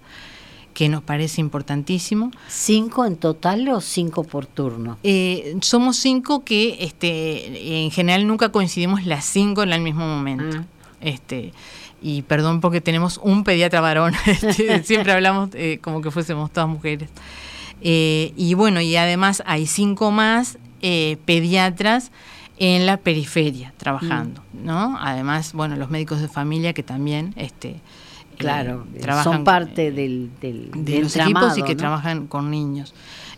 que 0.73 0.87
nos 0.87 1.03
parece 1.03 1.41
importantísimo. 1.41 2.31
¿Cinco 2.47 3.05
en 3.05 3.17
total 3.17 3.67
o 3.69 3.81
cinco 3.81 4.23
por 4.23 4.45
turno? 4.45 4.97
Eh, 5.03 5.57
somos 5.61 5.97
cinco 5.97 6.45
que 6.45 6.77
este, 6.79 7.83
en 7.83 7.91
general 7.91 8.25
nunca 8.27 8.49
coincidimos 8.49 9.05
las 9.05 9.25
cinco 9.25 9.63
en 9.63 9.73
el 9.73 9.81
mismo 9.81 10.07
momento. 10.07 10.59
Ah. 10.59 10.63
Este, 11.01 11.53
y 12.01 12.21
perdón 12.21 12.61
porque 12.61 12.79
tenemos 12.79 13.19
un 13.21 13.43
pediatra 13.43 13.81
varón, 13.81 14.13
este, 14.25 14.83
siempre 14.83 15.11
hablamos 15.11 15.49
eh, 15.53 15.79
como 15.81 16.01
que 16.01 16.11
fuésemos 16.11 16.51
todas 16.51 16.69
mujeres. 16.69 17.09
Y 17.81 18.53
bueno, 18.55 18.81
y 18.81 18.95
además 18.97 19.41
hay 19.45 19.65
cinco 19.65 20.11
más 20.11 20.57
pediatras 21.25 22.11
en 22.59 22.85
la 22.85 22.97
periferia 22.97 23.73
trabajando, 23.77 24.43
mm. 24.53 24.65
¿no? 24.65 24.97
Además, 25.01 25.53
bueno, 25.53 25.75
los 25.77 25.89
médicos 25.89 26.21
de 26.21 26.27
familia 26.27 26.73
que 26.73 26.83
también 26.83 27.33
este, 27.37 27.79
claro, 28.37 28.85
trabajan, 29.01 29.33
son 29.33 29.43
parte 29.43 29.91
del, 29.91 30.29
de 30.39 31.01
los 31.01 31.15
equipos 31.15 31.57
y 31.57 31.63
que 31.63 31.75
trabajan 31.75 32.27
con 32.27 32.51
niños. 32.51 32.93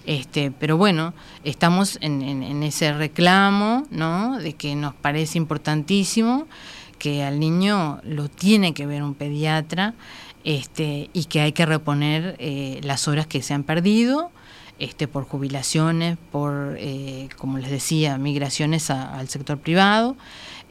Este, 0.08 0.52
pero 0.52 0.78
bueno, 0.78 1.14
estamos 1.44 2.00
en, 2.02 2.24
en, 2.24 2.64
ese 2.64 2.92
reclamo, 2.92 3.86
¿no? 3.92 4.40
De 4.40 4.54
que 4.54 4.76
nos 4.76 4.96
parece 4.96 5.38
importantísimo 5.38 6.48
que 6.98 7.24
al 7.24 7.40
niño 7.40 8.00
lo 8.04 8.28
tiene 8.28 8.74
que 8.74 8.88
ver 8.88 9.04
un 9.04 9.14
pediatra 9.14 9.94
este, 10.44 11.12
y 11.14 11.26
que 11.26 11.42
hay 11.42 11.52
que 11.52 11.68
reponer 11.68 12.36
eh, 12.40 12.80
las 12.84 13.08
horas 13.08 13.28
que 13.28 13.44
se 13.44 13.54
han 13.54 13.64
perdido 13.64 14.32
este, 14.82 15.08
por 15.08 15.26
jubilaciones, 15.26 16.18
por, 16.32 16.76
eh, 16.80 17.30
como 17.38 17.60
les 17.60 17.70
decía, 17.70 18.18
migraciones 18.18 18.90
al 18.90 19.30
sector 19.30 19.60
privado. 19.60 20.16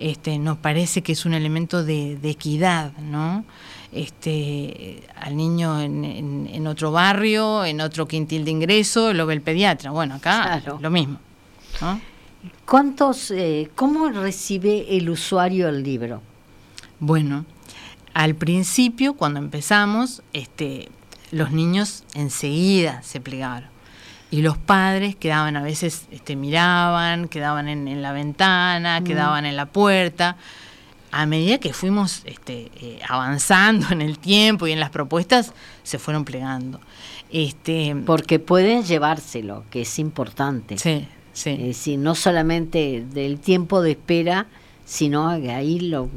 Este, 0.01 0.37
nos 0.41 0.59
parece 0.59 1.03
que 1.03 1.13
es 1.13 1.25
un 1.27 1.33
elemento 1.33 1.85
de, 1.85 2.19
equidad, 2.25 2.93
¿no? 2.99 3.45
Este, 3.93 5.05
al 5.15 5.37
niño 5.37 5.81
en, 5.81 6.67
otro 6.67 6.91
barrio, 6.91 7.65
en 7.65 7.81
otro 7.81 8.09
quintil 8.09 8.45
de 8.45 8.51
ingreso, 8.51 9.13
lo 9.13 9.27
ve 9.27 9.35
el 9.35 9.43
pediatra. 9.43 9.93
Bueno, 9.93 10.17
acá 10.17 10.61
lo 10.81 10.91
mismo. 10.91 11.19
¿no? 11.81 12.01
¿Cuántos, 12.67 13.31
eh, 13.31 13.71
¿Cómo 13.77 14.09
recibe 14.09 14.97
el 14.97 15.09
usuario 15.09 15.69
el 15.69 15.85
libro? 15.85 16.21
Bueno, 16.99 17.45
al 18.13 18.35
principio, 18.35 19.15
cuando 19.15 19.39
empezamos, 19.39 20.23
este, 20.33 20.89
los 21.31 21.53
niños 21.53 22.03
enseguida 22.15 23.03
se 23.03 23.21
plegaron. 23.21 23.70
Y 24.31 24.43
los 24.43 24.59
padres 24.59 25.17
quedaban 25.17 25.57
a 25.57 25.63
veces, 25.63 26.07
este, 26.13 26.37
miraban, 26.37 27.29
quedaban 27.29 27.69
en, 27.69 28.01
la 28.01 28.13
ventana, 28.13 29.03
quedaban 29.03 29.45
en 29.45 29.57
la 29.57 29.67
puerta. 29.67 30.37
a 31.13 31.27
medida 31.27 31.59
que 31.59 31.73
fuimos 31.73 32.23
este, 32.25 32.71
eh, 32.77 33.01
avanzando 33.09 33.89
en 33.91 34.01
el 34.01 34.19
tiempo 34.19 34.69
y 34.69 34.73
en 34.73 34.79
las 34.79 34.91
propuestas, 34.91 35.53
se 35.83 35.99
fueron 35.99 36.25
plegando. 36.25 36.81
Este, 37.33 37.97
Porque 38.07 38.39
pueden 38.39 38.85
llevárselo, 38.85 39.65
que 39.71 39.83
es 39.83 39.99
importante. 39.99 40.79
Sí, 40.79 41.09
sí. 41.33 41.51
Es 41.51 41.59
decir, 41.59 41.99
no 41.99 42.15
solamente 42.15 43.05
del 43.13 43.41
tiempo 43.41 43.83
de 43.83 43.93
espera, 43.93 44.47
sino 44.85 45.41
que 45.41 45.53
ahí 45.53 45.79
lo 45.79 46.11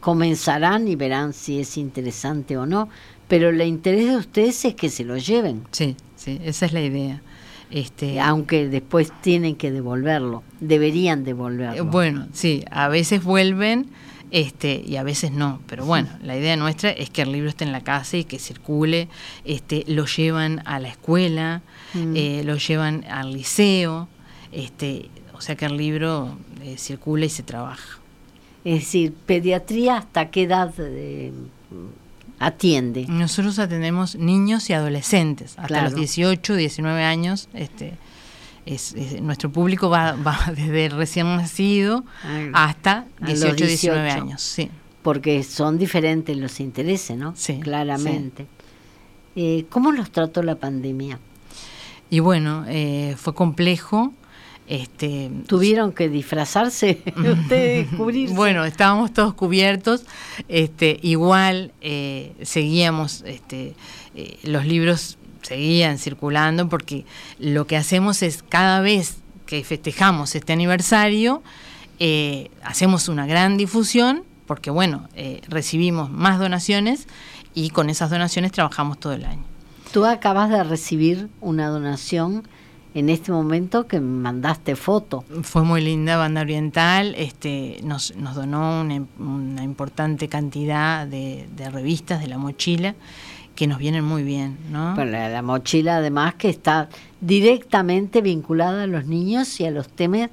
comenzarán 0.00 0.86
y 0.86 0.96
verán 0.96 1.32
si 1.32 1.60
es 1.60 1.78
interesante 1.78 2.58
o 2.58 2.66
no. 2.66 2.88
Pero 3.26 3.48
el 3.48 3.60
interés 3.62 4.06
de 4.06 4.16
ustedes 4.16 4.64
es 4.64 4.74
que 4.74 4.90
se 4.90 5.04
lo 5.04 5.16
lleven. 5.16 5.64
Sí, 5.70 5.96
sí, 6.16 6.38
esa 6.42 6.66
es 6.66 6.72
la 6.72 6.82
idea. 6.82 7.22
Este, 7.70 8.20
Aunque 8.20 8.68
después 8.68 9.12
tienen 9.20 9.56
que 9.56 9.70
devolverlo, 9.70 10.42
deberían 10.60 11.24
devolverlo. 11.24 11.84
Bueno, 11.84 12.28
sí, 12.32 12.64
a 12.70 12.88
veces 12.88 13.22
vuelven 13.22 13.90
este, 14.30 14.82
y 14.86 14.96
a 14.96 15.02
veces 15.02 15.32
no. 15.32 15.60
Pero 15.66 15.84
bueno, 15.84 16.08
la 16.22 16.36
idea 16.36 16.56
nuestra 16.56 16.90
es 16.90 17.10
que 17.10 17.22
el 17.22 17.32
libro 17.32 17.48
esté 17.48 17.64
en 17.64 17.72
la 17.72 17.82
casa 17.82 18.16
y 18.16 18.24
que 18.24 18.38
circule. 18.38 19.08
Este, 19.44 19.84
lo 19.86 20.06
llevan 20.06 20.62
a 20.64 20.78
la 20.80 20.88
escuela, 20.88 21.62
mm. 21.94 22.12
eh, 22.16 22.42
lo 22.44 22.56
llevan 22.56 23.04
al 23.10 23.32
liceo, 23.32 24.08
este, 24.52 25.10
o 25.34 25.40
sea 25.40 25.56
que 25.56 25.66
el 25.66 25.76
libro 25.76 26.36
eh, 26.62 26.76
circula 26.78 27.26
y 27.26 27.30
se 27.30 27.42
trabaja. 27.42 28.00
Es 28.64 28.80
decir, 28.80 29.14
pediatría 29.26 29.98
hasta 29.98 30.30
qué 30.30 30.42
edad 30.42 30.74
eh, 30.78 31.32
atiende. 32.38 33.06
Nosotros 33.08 33.58
atendemos 33.58 34.16
niños 34.16 34.70
y 34.70 34.72
adolescentes 34.72 35.54
hasta 35.58 35.82
los 35.82 35.94
18, 35.94 36.54
19 36.54 37.02
años. 37.02 37.48
Este, 37.54 37.94
es, 38.66 38.94
nuestro 39.20 39.50
público 39.50 39.88
va, 39.88 40.12
va 40.12 40.38
desde 40.56 40.88
recién 40.90 41.36
nacido 41.36 42.04
hasta 42.52 43.06
18, 43.20 43.66
19 43.66 44.10
años, 44.10 44.42
sí. 44.42 44.70
Porque 45.02 45.42
son 45.42 45.78
diferentes 45.78 46.36
los 46.36 46.60
intereses, 46.60 47.16
¿no? 47.16 47.34
Sí. 47.36 47.60
Claramente. 47.60 48.46
Eh, 49.36 49.66
¿Cómo 49.70 49.92
los 49.92 50.10
trató 50.10 50.42
la 50.42 50.56
pandemia? 50.56 51.18
Y 52.10 52.20
bueno, 52.20 52.64
eh, 52.68 53.14
fue 53.16 53.34
complejo. 53.34 54.12
Este, 54.68 55.30
¿Tuvieron 55.46 55.92
que 55.92 56.08
disfrazarse 56.08 57.02
ustedes, 57.16 57.88
cubrirse? 57.96 58.34
Bueno, 58.34 58.64
estábamos 58.64 59.12
todos 59.12 59.34
cubiertos. 59.34 60.04
Este, 60.48 61.00
igual 61.02 61.72
eh, 61.80 62.34
seguíamos 62.42 63.22
este, 63.26 63.74
los 64.42 64.66
libros 64.66 65.18
seguían 65.42 65.98
circulando 65.98 66.68
porque 66.68 67.04
lo 67.38 67.66
que 67.66 67.76
hacemos 67.76 68.22
es 68.22 68.42
cada 68.42 68.80
vez 68.80 69.18
que 69.46 69.64
festejamos 69.64 70.34
este 70.34 70.52
aniversario, 70.52 71.42
eh, 71.98 72.50
hacemos 72.62 73.08
una 73.08 73.26
gran 73.26 73.56
difusión 73.56 74.24
porque 74.46 74.70
bueno, 74.70 75.08
eh, 75.14 75.40
recibimos 75.48 76.10
más 76.10 76.38
donaciones 76.38 77.06
y 77.54 77.70
con 77.70 77.90
esas 77.90 78.10
donaciones 78.10 78.52
trabajamos 78.52 79.00
todo 79.00 79.14
el 79.14 79.24
año. 79.24 79.42
Tú 79.92 80.04
acabas 80.04 80.50
de 80.50 80.62
recibir 80.64 81.28
una 81.40 81.68
donación 81.68 82.46
en 82.94 83.08
este 83.08 83.32
momento 83.32 83.86
que 83.86 84.00
mandaste 84.00 84.76
foto. 84.76 85.24
Fue 85.42 85.62
muy 85.62 85.82
linda, 85.82 86.16
Banda 86.16 86.40
Oriental, 86.40 87.14
este, 87.16 87.80
nos, 87.82 88.16
nos 88.16 88.34
donó 88.34 88.80
una, 88.80 89.62
importante 89.62 90.28
cantidad 90.28 91.06
de, 91.06 91.46
de 91.56 91.70
revistas 91.70 92.20
de 92.20 92.28
la 92.28 92.38
mochila 92.38 92.94
que 93.58 93.66
nos 93.66 93.78
vienen 93.78 94.04
muy 94.04 94.22
bien, 94.22 94.56
¿no? 94.70 94.94
la, 95.04 95.42
mochila 95.42 95.96
además 95.96 96.36
que 96.36 96.48
está 96.48 96.88
directamente 97.20 98.20
vinculada 98.20 98.84
a 98.84 98.86
los 98.86 99.06
niños 99.06 99.58
y 99.58 99.64
a 99.64 99.72
los 99.72 99.88
temas 99.88 100.30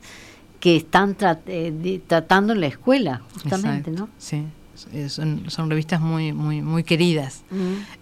que 0.59 0.75
están 0.75 1.17
eh, 1.47 2.01
tratando 2.05 2.53
en 2.53 2.61
la 2.61 2.67
escuela, 2.67 3.23
justamente, 3.33 3.89
¿no? 3.89 4.09
Sí, 4.19 4.43
son, 5.07 5.49
son, 5.49 5.71
revistas 5.71 6.01
muy, 6.01 6.33
muy, 6.33 6.61
muy 6.61 6.83
queridas. 6.83 7.43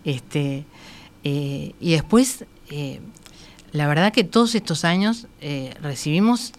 Este, 0.04 0.66
eh, 1.24 1.74
y 1.80 1.92
después, 1.92 2.44
eh, 2.70 3.00
la 3.73 3.88
verdad 3.88 4.13
que 4.13 4.23
todos 4.23 4.55
estos 4.55 4.86
años 4.86 5.27
recibimos 5.81 6.53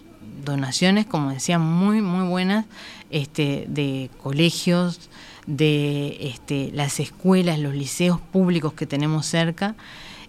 donaciones, 0.45 1.05
como 1.05 1.31
decía, 1.31 1.59
muy, 1.59 2.01
muy 2.01 2.27
buenas, 2.27 2.65
este, 3.09 3.65
de 3.67 4.09
colegios, 4.21 5.09
de 5.47 6.17
este, 6.21 6.71
las 6.73 6.99
escuelas, 6.99 7.59
los 7.59 7.75
liceos 7.75 8.19
públicos 8.19 8.73
que 8.73 8.85
tenemos 8.85 9.25
cerca. 9.25 9.75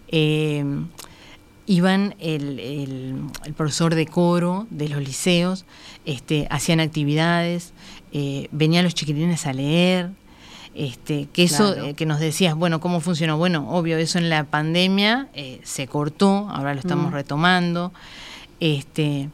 Eh, 0.09 0.63
iban 1.65 2.15
el, 2.19 3.15
profesor 3.55 3.95
de 3.95 4.05
coro 4.05 4.67
de 4.69 4.89
los 4.89 5.01
liceos, 5.01 5.65
este, 6.05 6.47
hacían 6.49 6.79
actividades, 6.79 7.73
eh, 8.13 8.47
venían 8.51 8.85
los 8.85 8.93
chiquilines 8.93 9.45
a 9.45 9.53
leer, 9.53 10.11
este, 10.77 11.27
que 11.33 11.43
eso 11.43 11.75
eh, 11.75 11.93
que 11.95 12.05
nos 12.05 12.19
decías, 12.19 12.55
bueno, 12.55 12.79
¿cómo 12.79 13.01
funcionó? 13.01 13.37
Bueno, 13.37 13.69
obvio, 13.69 13.97
eso 13.97 14.17
en 14.19 14.29
la 14.29 14.43
pandemia 14.45 15.27
se 15.63 15.87
cortó, 15.87 16.47
ahora 16.49 16.73
lo 16.73 16.79
estamos 16.79 17.11
mm. 17.11 17.13
retomando. 17.13 17.91
Este, 18.59 19.29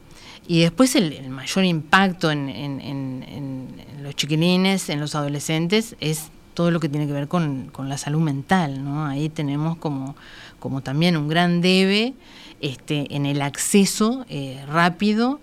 y 0.46 0.60
después 0.60 0.94
el, 0.96 1.28
mayor 1.30 1.64
impacto 1.64 2.30
en, 2.30 3.74
los 4.02 4.14
chiquilines, 4.14 4.90
en 4.90 5.00
los 5.00 5.14
adolescentes, 5.14 5.96
es 6.00 6.30
todo 6.52 6.70
lo 6.70 6.80
que 6.80 6.88
tiene 6.88 7.06
que 7.06 7.12
ver 7.12 7.28
con, 7.28 7.72
la 7.78 7.98
salud 7.98 8.20
mental, 8.20 8.84
¿no? 8.84 9.06
Ahí 9.06 9.28
tenemos 9.28 9.76
como, 9.78 10.16
como 10.58 10.82
también 10.82 11.16
un 11.16 11.28
gran 11.28 11.60
debe 11.60 12.14
este, 12.60 13.14
en 13.14 13.26
el 13.26 13.40
acceso 13.42 14.26
eh, 14.28 14.62
rápido 14.68 15.40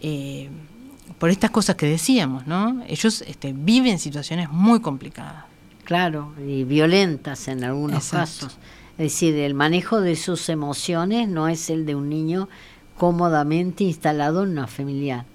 eh, 0.00 0.48
por 1.18 1.30
estas 1.30 1.50
cosas 1.50 1.76
que 1.76 1.86
decíamos, 1.86 2.46
¿no? 2.46 2.82
Ellos 2.86 3.22
este, 3.26 3.52
viven 3.52 3.98
situaciones 3.98 4.50
muy 4.50 4.80
complicadas. 4.80 5.44
Claro, 5.84 6.34
y 6.44 6.64
violentas 6.64 7.48
en 7.48 7.64
algunos 7.64 8.10
casos. 8.10 8.58
Es 8.98 9.12
decir, 9.12 9.36
el 9.36 9.54
manejo 9.54 10.00
de 10.00 10.16
sus 10.16 10.48
emociones 10.48 11.28
no 11.28 11.48
es 11.48 11.70
el 11.70 11.86
de 11.86 11.94
un 11.94 12.08
niño 12.08 12.48
cómodamente 12.96 13.84
instalado 13.84 14.42
en 14.42 14.50
una 14.50 14.66
familia, 14.66 15.26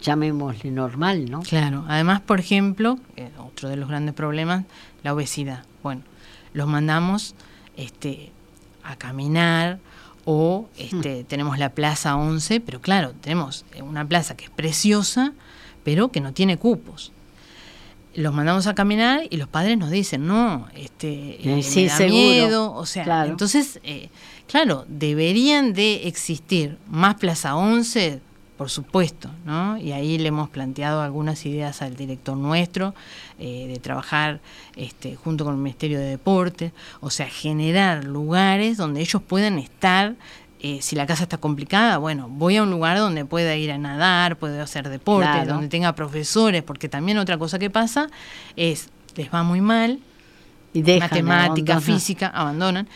llamémosle 0.00 0.70
normal, 0.70 1.30
¿no? 1.30 1.40
Claro, 1.40 1.84
además, 1.88 2.20
por 2.20 2.40
ejemplo, 2.40 2.98
eh, 3.16 3.30
otro 3.38 3.68
de 3.68 3.76
los 3.76 3.88
grandes 3.88 4.14
problemas, 4.14 4.64
la 5.02 5.12
obesidad. 5.12 5.64
Bueno, 5.82 6.02
los 6.54 6.68
mandamos 6.68 7.34
este, 7.76 8.32
a 8.84 8.96
caminar 8.96 9.80
o 10.30 10.68
este, 10.76 11.22
hmm. 11.22 11.24
tenemos 11.24 11.58
la 11.58 11.70
Plaza 11.70 12.14
11, 12.14 12.60
pero 12.60 12.82
claro, 12.82 13.14
tenemos 13.18 13.64
una 13.80 14.06
plaza 14.06 14.36
que 14.36 14.44
es 14.44 14.50
preciosa, 14.50 15.32
pero 15.84 16.10
que 16.10 16.20
no 16.20 16.34
tiene 16.34 16.58
cupos. 16.58 17.12
Los 18.14 18.34
mandamos 18.34 18.66
a 18.66 18.74
caminar 18.74 19.22
y 19.30 19.38
los 19.38 19.48
padres 19.48 19.78
nos 19.78 19.90
dicen, 19.90 20.26
no, 20.26 20.68
este, 20.74 21.38
eh, 21.48 21.64
me 21.74 21.86
da 21.86 21.98
miedo, 22.00 22.74
o 22.74 22.84
sea, 22.84 23.24
entonces, 23.24 23.80
eh, 23.84 24.10
claro, 24.46 24.84
deberían 24.86 25.72
de 25.72 26.06
existir 26.06 26.76
más 26.90 27.14
Plaza 27.14 27.56
11, 27.56 28.20
por 28.58 28.68
supuesto, 28.70 29.30
¿no? 29.46 29.78
Y 29.78 29.92
ahí 29.92 30.18
le 30.18 30.28
hemos 30.28 30.50
planteado 30.50 31.00
algunas 31.00 31.46
ideas 31.46 31.80
al 31.80 31.94
director 31.94 32.36
nuestro 32.36 32.92
eh, 33.38 33.68
de 33.68 33.78
trabajar 33.78 34.40
este, 34.74 35.14
junto 35.14 35.44
con 35.44 35.54
el 35.54 35.60
Ministerio 35.60 35.98
de 35.98 36.06
Deportes, 36.06 36.72
o 37.00 37.08
sea, 37.08 37.28
generar 37.28 38.04
lugares 38.04 38.76
donde 38.76 39.00
ellos 39.00 39.22
puedan 39.22 39.58
estar 39.58 40.16
eh, 40.60 40.80
si 40.82 40.96
la 40.96 41.06
casa 41.06 41.22
está 41.22 41.38
complicada, 41.38 41.98
bueno, 41.98 42.28
voy 42.28 42.56
a 42.56 42.64
un 42.64 42.70
lugar 42.72 42.98
donde 42.98 43.24
pueda 43.24 43.54
ir 43.54 43.70
a 43.70 43.78
nadar, 43.78 44.36
pueda 44.36 44.60
hacer 44.60 44.88
deporte, 44.88 45.46
donde 45.46 45.68
tenga 45.68 45.94
profesores, 45.94 46.64
porque 46.64 46.88
también 46.88 47.18
otra 47.18 47.38
cosa 47.38 47.60
que 47.60 47.70
pasa 47.70 48.08
es, 48.56 48.90
les 49.14 49.32
va 49.32 49.44
muy 49.44 49.60
mal, 49.60 50.00
y 50.72 50.82
matemática, 50.82 51.80
física, 51.80 52.26
abandonan. 52.28 52.88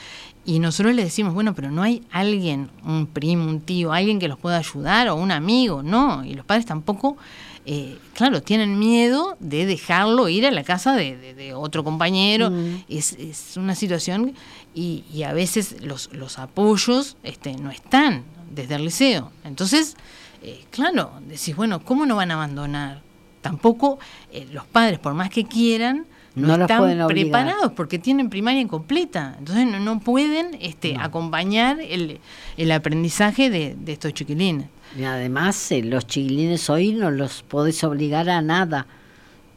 Y 0.44 0.58
nosotros 0.58 0.94
les 0.94 1.04
decimos, 1.04 1.34
bueno, 1.34 1.54
pero 1.54 1.70
no 1.70 1.82
hay 1.82 2.02
alguien, 2.10 2.70
un 2.84 3.06
primo, 3.06 3.48
un 3.48 3.60
tío, 3.60 3.92
alguien 3.92 4.18
que 4.18 4.28
los 4.28 4.38
pueda 4.38 4.58
ayudar 4.58 5.08
o 5.08 5.14
un 5.14 5.30
amigo, 5.30 5.82
no. 5.82 6.24
Y 6.24 6.34
los 6.34 6.44
padres 6.44 6.66
tampoco 6.66 7.16
eh, 7.64 7.98
claro, 8.14 8.42
tienen 8.42 8.78
miedo 8.78 9.36
de 9.38 9.66
dejarlo 9.66 10.28
ir 10.28 10.46
a 10.46 10.50
la 10.50 10.64
casa 10.64 10.94
de, 10.94 11.52
otro 11.54 11.84
compañero. 11.84 12.50
Mm. 12.50 12.84
Es, 12.88 13.56
una 13.56 13.74
situación 13.74 14.34
y, 14.74 15.22
a 15.22 15.32
veces 15.32 15.82
los, 15.82 16.12
los 16.12 16.38
apoyos 16.38 17.16
este, 17.22 17.54
no 17.54 17.70
están 17.70 18.24
desde 18.50 18.74
el 18.74 18.84
liceo. 18.84 19.30
Entonces, 19.44 19.96
eh, 20.42 20.64
claro, 20.70 21.12
decís, 21.26 21.54
bueno, 21.54 21.84
¿cómo 21.84 22.04
no 22.04 22.16
van 22.16 22.32
a 22.32 22.34
abandonar? 22.34 23.02
Tampoco 23.42 23.98
eh, 24.32 24.46
los 24.52 24.66
padres, 24.66 24.98
por 24.98 25.14
más 25.14 25.30
que 25.30 25.44
quieran, 25.44 26.06
no, 26.34 26.54
están 26.54 27.06
preparados 27.08 27.72
porque 27.72 27.98
tienen 27.98 28.30
primaria 28.30 28.60
incompleta. 28.60 29.36
Entonces 29.38 29.66
no, 29.66 30.00
pueden 30.00 30.56
este, 30.60 30.96
acompañar 30.98 31.80
el, 31.80 32.20
el 32.56 32.72
aprendizaje 32.72 33.50
de, 33.50 33.76
de 33.78 33.92
estos 33.92 34.14
chiquilines. 34.14 34.66
Y 34.98 35.04
además 35.04 35.72
eh, 35.72 35.82
los 35.82 36.06
chiquilines 36.06 36.68
hoy 36.70 36.92
no 36.92 37.10
los 37.10 37.42
podés 37.42 37.82
obligar 37.84 38.28
a 38.28 38.42
nada, 38.42 38.86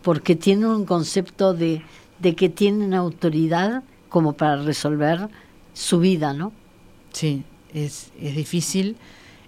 porque 0.01 0.35
tienen 0.35 0.65
un 0.65 0.85
concepto 0.85 1.53
de, 1.53 1.81
de 2.19 2.35
que 2.35 2.49
tienen 2.49 2.93
autoridad 2.93 3.83
como 4.09 4.33
para 4.33 4.57
resolver 4.57 5.29
su 5.73 5.99
vida, 5.99 6.33
¿no? 6.33 6.53
Sí, 7.11 7.43
es, 7.73 8.11
es 8.21 8.35
difícil. 8.35 8.95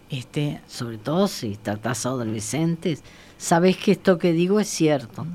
Este, 0.10 0.62
Sobre 0.68 0.98
todo 0.98 1.28
si 1.28 1.58
tratás 1.58 2.06
a 2.06 2.10
adolescentes, 2.10 3.04
sabes 3.38 3.78
que 3.78 3.92
esto 3.92 4.18
que 4.18 4.32
digo 4.32 4.60
es 4.60 4.68
cierto. 4.68 5.26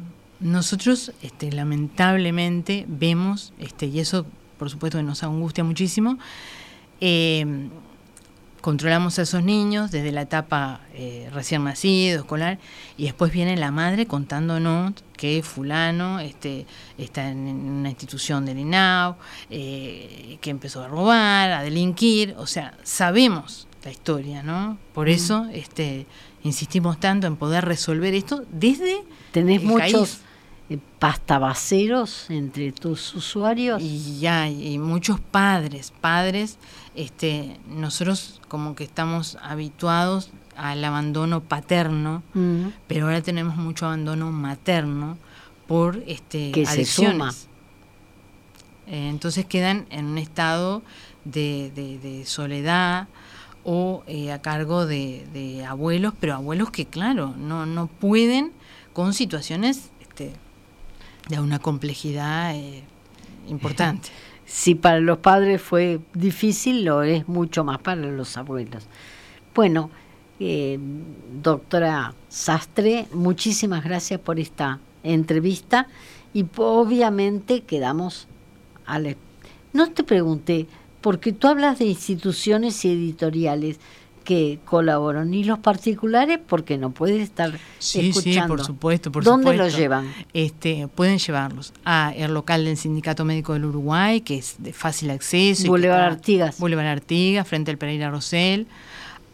Nosotros 0.42 1.12
este, 1.22 1.52
lamentablemente 1.52 2.84
vemos, 2.88 3.52
este, 3.58 3.86
y 3.86 4.00
eso 4.00 4.26
por 4.62 4.70
supuesto 4.70 4.98
que 4.98 5.02
nos 5.02 5.24
angustia 5.24 5.64
muchísimo, 5.64 6.18
eh, 7.00 7.68
controlamos 8.60 9.18
a 9.18 9.22
esos 9.22 9.42
niños 9.42 9.90
desde 9.90 10.12
la 10.12 10.22
etapa 10.22 10.82
eh, 10.94 11.28
recién 11.32 11.64
nacido, 11.64 12.20
escolar, 12.20 12.60
y 12.96 13.06
después 13.06 13.32
viene 13.32 13.56
la 13.56 13.72
madre 13.72 14.06
contándonos 14.06 14.92
que 15.16 15.42
fulano 15.42 16.20
este, 16.20 16.64
está 16.96 17.28
en 17.28 17.48
una 17.48 17.88
institución 17.88 18.46
del 18.46 18.60
INAU, 18.60 19.16
eh, 19.50 20.38
que 20.40 20.50
empezó 20.50 20.84
a 20.84 20.86
robar, 20.86 21.50
a 21.50 21.62
delinquir, 21.62 22.36
o 22.38 22.46
sea, 22.46 22.74
sabemos 22.84 23.66
la 23.84 23.90
historia, 23.90 24.44
¿no? 24.44 24.78
Por 24.94 25.08
eso 25.08 25.48
este, 25.52 26.06
insistimos 26.44 27.00
tanto 27.00 27.26
en 27.26 27.34
poder 27.34 27.64
resolver 27.64 28.14
esto 28.14 28.44
desde... 28.52 29.02
Tenés 29.32 29.64
muchos 29.64 30.20
pastabaceros 30.98 32.30
entre 32.30 32.72
tus 32.72 33.14
usuarios. 33.14 33.82
Y 33.82 34.20
ya, 34.20 34.48
y 34.48 34.78
muchos 34.78 35.20
padres, 35.20 35.92
padres 36.00 36.58
este, 36.94 37.58
nosotros 37.68 38.40
como 38.48 38.74
que 38.74 38.84
estamos 38.84 39.38
habituados 39.42 40.30
al 40.56 40.84
abandono 40.84 41.42
paterno, 41.42 42.22
pero 42.86 43.06
ahora 43.06 43.22
tenemos 43.22 43.56
mucho 43.56 43.86
abandono 43.86 44.30
materno 44.30 45.16
por 45.66 46.02
este, 46.06 46.52
que 46.52 46.66
adicciones. 46.66 47.48
Eh, 48.86 49.08
entonces 49.08 49.46
quedan 49.46 49.86
en 49.90 50.06
un 50.06 50.18
estado 50.18 50.82
de, 51.24 52.22
soledad 52.26 53.08
o 53.64 54.02
eh, 54.06 54.32
a 54.32 54.42
cargo 54.42 54.84
de, 54.86 55.64
abuelos, 55.66 56.12
pero 56.20 56.34
abuelos 56.34 56.70
que, 56.70 56.84
claro, 56.84 57.34
no, 57.38 57.64
no 57.64 57.86
pueden 57.86 58.52
con 58.92 59.14
situaciones 59.14 59.90
este, 60.00 60.34
de 61.28 61.40
una 61.40 61.58
complejidad 61.58 62.54
eh, 62.54 62.82
importante. 63.48 64.08
si 64.46 64.74
para 64.74 65.00
los 65.00 65.18
padres 65.18 65.62
fue 65.62 66.00
difícil, 66.12 66.84
lo 66.84 67.02
es 67.02 67.26
mucho 67.28 67.64
más 67.64 67.78
para 67.78 68.02
los 68.02 68.36
abuelos. 68.36 68.84
Bueno, 69.54 69.90
eh, 70.40 70.78
doctora 71.42 72.14
Sastre, 72.28 73.06
muchísimas 73.12 73.84
gracias 73.84 74.20
por 74.20 74.38
esta 74.40 74.80
entrevista 75.02 75.88
y 76.34 76.44
obviamente 76.56 77.62
quedamos 77.62 78.26
a 78.86 79.00
No 79.72 79.90
te 79.90 80.04
pregunté, 80.04 80.66
porque 81.00 81.32
tú 81.32 81.48
hablas 81.48 81.78
de 81.78 81.86
instituciones 81.86 82.84
y 82.84 82.92
editoriales 82.92 83.78
que 84.22 84.58
colaboran 84.64 85.32
y 85.34 85.44
los 85.44 85.58
particulares 85.58 86.38
porque 86.46 86.78
no 86.78 86.90
pueden 86.90 87.20
estar 87.20 87.52
sí, 87.78 88.08
escuchando. 88.08 88.42
Sí, 88.42 88.48
por 88.48 88.64
supuesto, 88.64 89.12
por 89.12 89.24
¿Dónde 89.24 89.54
los 89.56 89.76
llevan? 89.76 90.12
Este, 90.32 90.88
pueden 90.88 91.18
llevarlos 91.18 91.72
a 91.84 92.12
el 92.16 92.32
local 92.32 92.64
del 92.64 92.76
Sindicato 92.76 93.24
Médico 93.24 93.52
del 93.52 93.64
Uruguay, 93.64 94.20
que 94.20 94.38
es 94.38 94.56
de 94.58 94.72
fácil 94.72 95.10
acceso. 95.10 95.66
Boulevard 95.68 96.12
Artigas. 96.12 96.58
Boulevard 96.58 96.86
Artigas, 96.86 97.46
frente 97.46 97.70
al 97.70 97.78
Pereira 97.78 98.10
Rosell. 98.10 98.66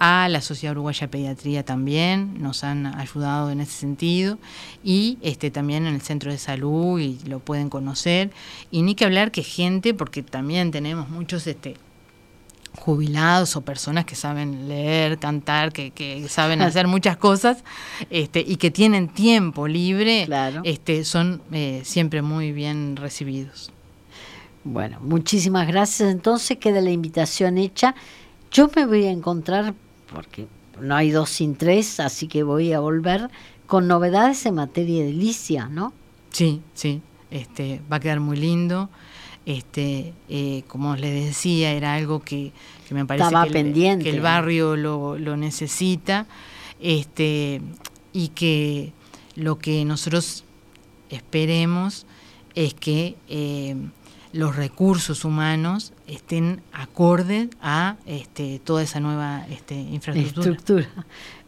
A 0.00 0.28
la 0.28 0.40
Sociedad 0.40 0.74
Uruguaya 0.74 1.00
de 1.00 1.08
Pediatría 1.08 1.64
también 1.64 2.40
nos 2.40 2.62
han 2.62 2.86
ayudado 2.86 3.50
en 3.50 3.60
ese 3.60 3.72
sentido 3.72 4.38
y 4.84 5.18
este 5.22 5.50
también 5.50 5.88
en 5.88 5.94
el 5.96 6.02
centro 6.02 6.30
de 6.30 6.38
salud 6.38 7.00
y 7.00 7.18
lo 7.26 7.40
pueden 7.40 7.68
conocer 7.68 8.30
y 8.70 8.82
ni 8.82 8.94
que 8.94 9.06
hablar 9.06 9.32
que 9.32 9.42
gente 9.42 9.94
porque 9.94 10.22
también 10.22 10.70
tenemos 10.70 11.08
muchos 11.08 11.48
este 11.48 11.74
jubilados 12.78 13.56
o 13.56 13.60
personas 13.60 14.04
que 14.04 14.14
saben 14.14 14.68
leer, 14.68 15.18
cantar, 15.18 15.72
que, 15.72 16.26
saben 16.28 16.62
hacer 16.62 16.86
muchas 16.96 17.16
cosas 17.16 17.64
este, 18.10 18.40
y 18.40 18.56
que 18.56 18.70
tienen 18.70 19.08
tiempo 19.08 19.68
libre, 19.68 20.26
este, 20.64 21.04
son 21.04 21.42
eh, 21.52 21.82
siempre 21.84 22.22
muy 22.22 22.52
bien 22.52 22.96
recibidos. 22.96 23.72
Bueno, 24.64 24.98
muchísimas 25.00 25.66
gracias. 25.66 26.10
Entonces 26.10 26.58
queda 26.58 26.80
la 26.80 26.90
invitación 26.90 27.58
hecha. 27.58 27.94
Yo 28.50 28.70
me 28.74 28.86
voy 28.86 29.04
a 29.04 29.10
encontrar, 29.10 29.74
porque 30.12 30.46
no 30.80 30.94
hay 30.94 31.10
dos 31.10 31.30
sin 31.30 31.56
tres, 31.56 32.00
así 32.00 32.28
que 32.28 32.42
voy 32.42 32.72
a 32.72 32.80
volver 32.80 33.30
con 33.66 33.86
novedades 33.86 34.46
en 34.46 34.54
materia 34.54 35.04
de 35.04 35.12
licia, 35.12 35.68
¿no? 35.68 35.92
Sí, 36.30 36.62
sí. 36.74 37.02
Este, 37.30 37.82
va 37.90 37.96
a 37.96 38.00
quedar 38.00 38.20
muy 38.20 38.36
lindo. 38.36 38.88
Este, 39.48 40.12
eh, 40.28 40.62
como 40.66 40.94
les 40.94 41.24
decía, 41.24 41.72
era 41.72 41.94
algo 41.94 42.20
que, 42.20 42.52
me 42.90 43.06
parece 43.06 43.30
que, 43.50 43.60
El, 43.60 43.72
que, 44.02 44.10
el, 44.10 44.20
barrio 44.20 44.76
lo, 44.76 45.18
lo, 45.18 45.38
necesita 45.38 46.26
este, 46.80 47.62
y 48.12 48.28
que 48.28 48.92
lo 49.36 49.58
que 49.58 49.86
nosotros 49.86 50.44
esperemos 51.08 52.04
es 52.54 52.74
que 52.74 53.16
eh, 53.30 53.74
los 54.34 54.54
recursos 54.54 55.24
humanos 55.24 55.94
estén 56.06 56.60
acordes 56.74 57.48
a 57.62 57.96
este, 58.04 58.60
toda 58.62 58.82
esa 58.82 59.00
nueva 59.00 59.46
este, 59.48 59.76
infraestructura. 59.76 60.90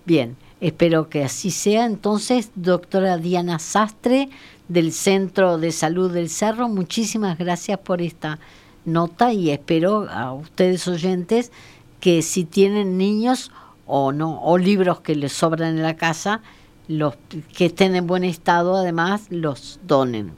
Bien, 0.07 0.39
espero 0.61 1.09
que 1.09 1.25
así 1.25 1.51
sea. 1.51 1.87
Entonces, 1.87 2.51
doctora 2.55 3.19
Diana 3.19 3.59
Sastre, 3.59 4.29
del 4.69 4.93
Centro 4.93 5.59
de 5.59 5.73
Salud 5.73 6.13
del 6.13 6.29
Cerro. 6.29 6.69
Muchísimas 6.69 7.39
gracias 7.39 7.79
por 7.79 8.01
esta 8.01 8.39
nota 8.85 9.33
y 9.33 9.51
espero 9.51 10.09
a 10.09 10.33
ustedes 10.33 10.87
oyentes 10.89 11.51
que 11.99 12.23
si 12.23 12.45
tienen 12.45 12.97
niños 12.97 13.51
o 13.87 14.13
no 14.13 14.41
o 14.43 14.57
libros 14.59 15.01
que 15.01 15.15
les 15.15 15.33
sobran 15.33 15.77
en 15.77 15.83
la 15.83 15.97
casa, 15.97 16.41
los 16.89 17.15
que 17.57 17.67
estén 17.67 17.95
en 17.97 18.07
buen 18.07 18.25
estado 18.25 18.77
además 18.77 19.27
los 19.31 19.81
donen. 19.87 20.33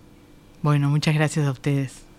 Bueno, 0.63 0.89
muchas 0.91 1.15
gracias 1.15 1.47
a 1.47 1.51
ustedes. 1.51 2.12